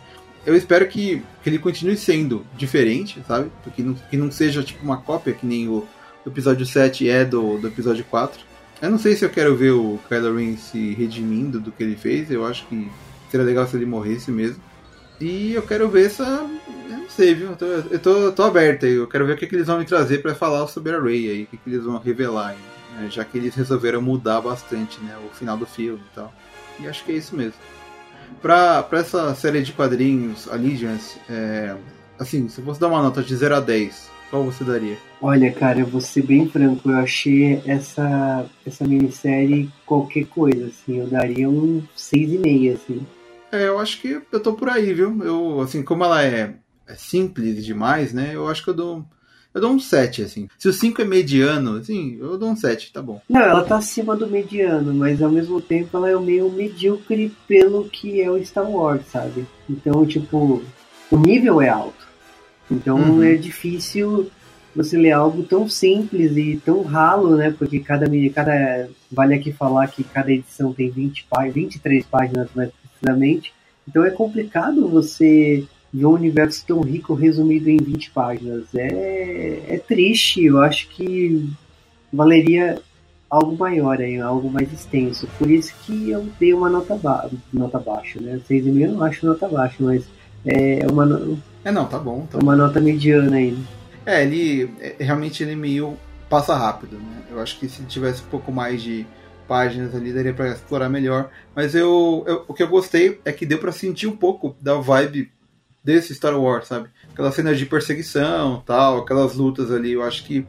[0.46, 3.52] eu espero que, que ele continue sendo diferente, sabe?
[3.76, 5.88] Que não, que não seja tipo uma cópia, que nem o,
[6.26, 8.40] episódio 7 é do, do episódio 4.
[8.82, 11.96] Eu não sei se eu quero ver o Kylo Ren se redimindo do que ele
[11.96, 12.90] fez, eu acho que
[13.30, 14.62] seria legal se ele morresse mesmo.
[15.20, 16.24] E eu quero ver essa.
[16.90, 17.52] Eu não sei, viu?
[17.52, 18.94] Eu tô, eu tô, tô aberto aí.
[18.94, 21.30] Eu quero ver o que, que eles vão me trazer para falar sobre a Rey
[21.30, 22.58] aí, o que, que eles vão revelar aí,
[22.96, 23.08] né?
[23.12, 25.16] Já que eles resolveram mudar bastante, né?
[25.24, 26.34] O final do filme e tal.
[26.80, 27.54] E acho que é isso mesmo.
[28.42, 31.76] Pra, pra essa série de quadrinhos, Allegiance, é,
[32.20, 34.98] assim, se fosse dar uma nota de 0 a 10, qual você daria?
[35.22, 41.00] Olha, cara, eu vou ser bem franco, eu achei essa, essa minissérie qualquer coisa, assim,
[41.00, 43.06] eu daria um 6,5, assim.
[43.52, 45.22] É, eu acho que eu tô por aí, viu?
[45.24, 46.56] Eu, assim, como ela é,
[46.88, 49.06] é simples demais, né, eu acho que eu dou
[49.54, 50.48] eu dou um 7, assim.
[50.58, 53.22] Se o 5 é mediano, assim, eu dou um 7, tá bom.
[53.30, 57.86] Não, ela tá acima do mediano, mas ao mesmo tempo ela é meio medíocre pelo
[57.86, 59.46] que é o Star Wars, sabe?
[59.70, 60.64] Então, tipo,
[61.12, 62.08] o nível é alto.
[62.72, 63.24] Então uhum.
[63.24, 64.32] é difícil
[64.74, 67.54] você ler algo tão simples e tão ralo, né?
[67.58, 72.72] Porque cada, cada vale aqui falar que cada edição tem 20 páginas, 23 páginas mais
[72.72, 73.54] precisamente.
[73.86, 78.64] Então é complicado você ver um universo tão rico resumido em 20 páginas.
[78.74, 81.50] É, é triste, eu acho que
[82.12, 82.82] valeria
[83.30, 85.28] algo maior aí, algo mais extenso.
[85.38, 88.40] Por isso que eu dei uma nota, ba nota baixa, né?
[88.50, 90.06] 6,5 eu não acho nota baixa, mas
[90.46, 92.28] é uma É não, tá bom.
[92.30, 93.58] Tá uma nota mediana aí.
[94.06, 95.98] É, ele é, realmente ele meio
[96.30, 97.24] passa rápido, né?
[97.30, 99.06] Eu acho que se tivesse um pouco mais de
[99.48, 103.46] páginas ali daria para explorar melhor, mas eu, eu, o que eu gostei é que
[103.46, 105.30] deu para sentir um pouco da vibe
[105.84, 106.90] desse Star Wars, sabe?
[107.12, 110.46] Aquelas cenas de perseguição, tal, aquelas lutas ali, eu acho que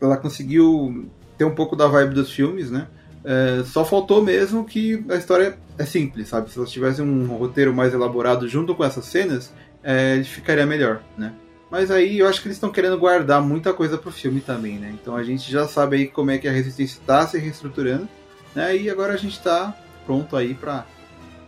[0.00, 2.86] ela conseguiu ter um pouco da vibe dos filmes, né?
[3.22, 6.50] É, só faltou mesmo que a história é simples, sabe?
[6.50, 9.52] Se elas tivessem um roteiro mais elaborado junto com essas cenas,
[9.82, 11.34] é, ficaria melhor, né?
[11.70, 14.94] Mas aí eu acho que eles estão querendo guardar muita coisa pro filme também, né?
[15.00, 18.08] Então a gente já sabe aí como é que a Resistência está se reestruturando,
[18.54, 18.76] né?
[18.76, 20.84] E agora a gente está pronto aí para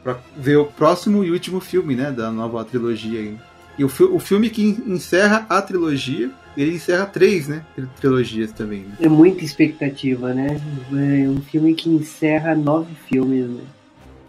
[0.03, 3.37] para ver o próximo e último filme, né, da nova trilogia aí.
[3.79, 7.65] E o, fi o filme que encerra a trilogia, ele encerra três, né,
[8.01, 8.81] trilogias também.
[8.81, 8.97] Né?
[9.01, 10.61] É muita expectativa, né?
[10.93, 13.63] É um filme que encerra nove filmes, né?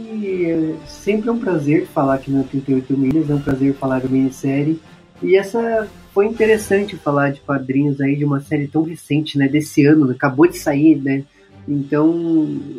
[0.45, 4.07] é sempre é um prazer falar aqui no 38 Milhas, é um prazer falar da
[4.07, 4.79] minissérie.
[5.23, 9.47] E essa foi interessante falar de quadrinhos aí de uma série tão recente, né?
[9.47, 11.23] Desse ano, acabou de sair, né?
[11.67, 12.11] Então,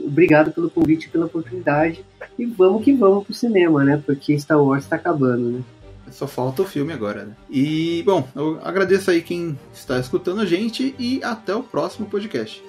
[0.04, 2.04] obrigado pelo convite pela oportunidade.
[2.38, 4.02] E vamos que vamos pro cinema, né?
[4.04, 5.60] Porque Star Wars está acabando, né?
[6.10, 7.32] Só falta o filme agora, né?
[7.50, 12.62] E, bom, eu agradeço aí quem está escutando a gente e até o próximo podcast.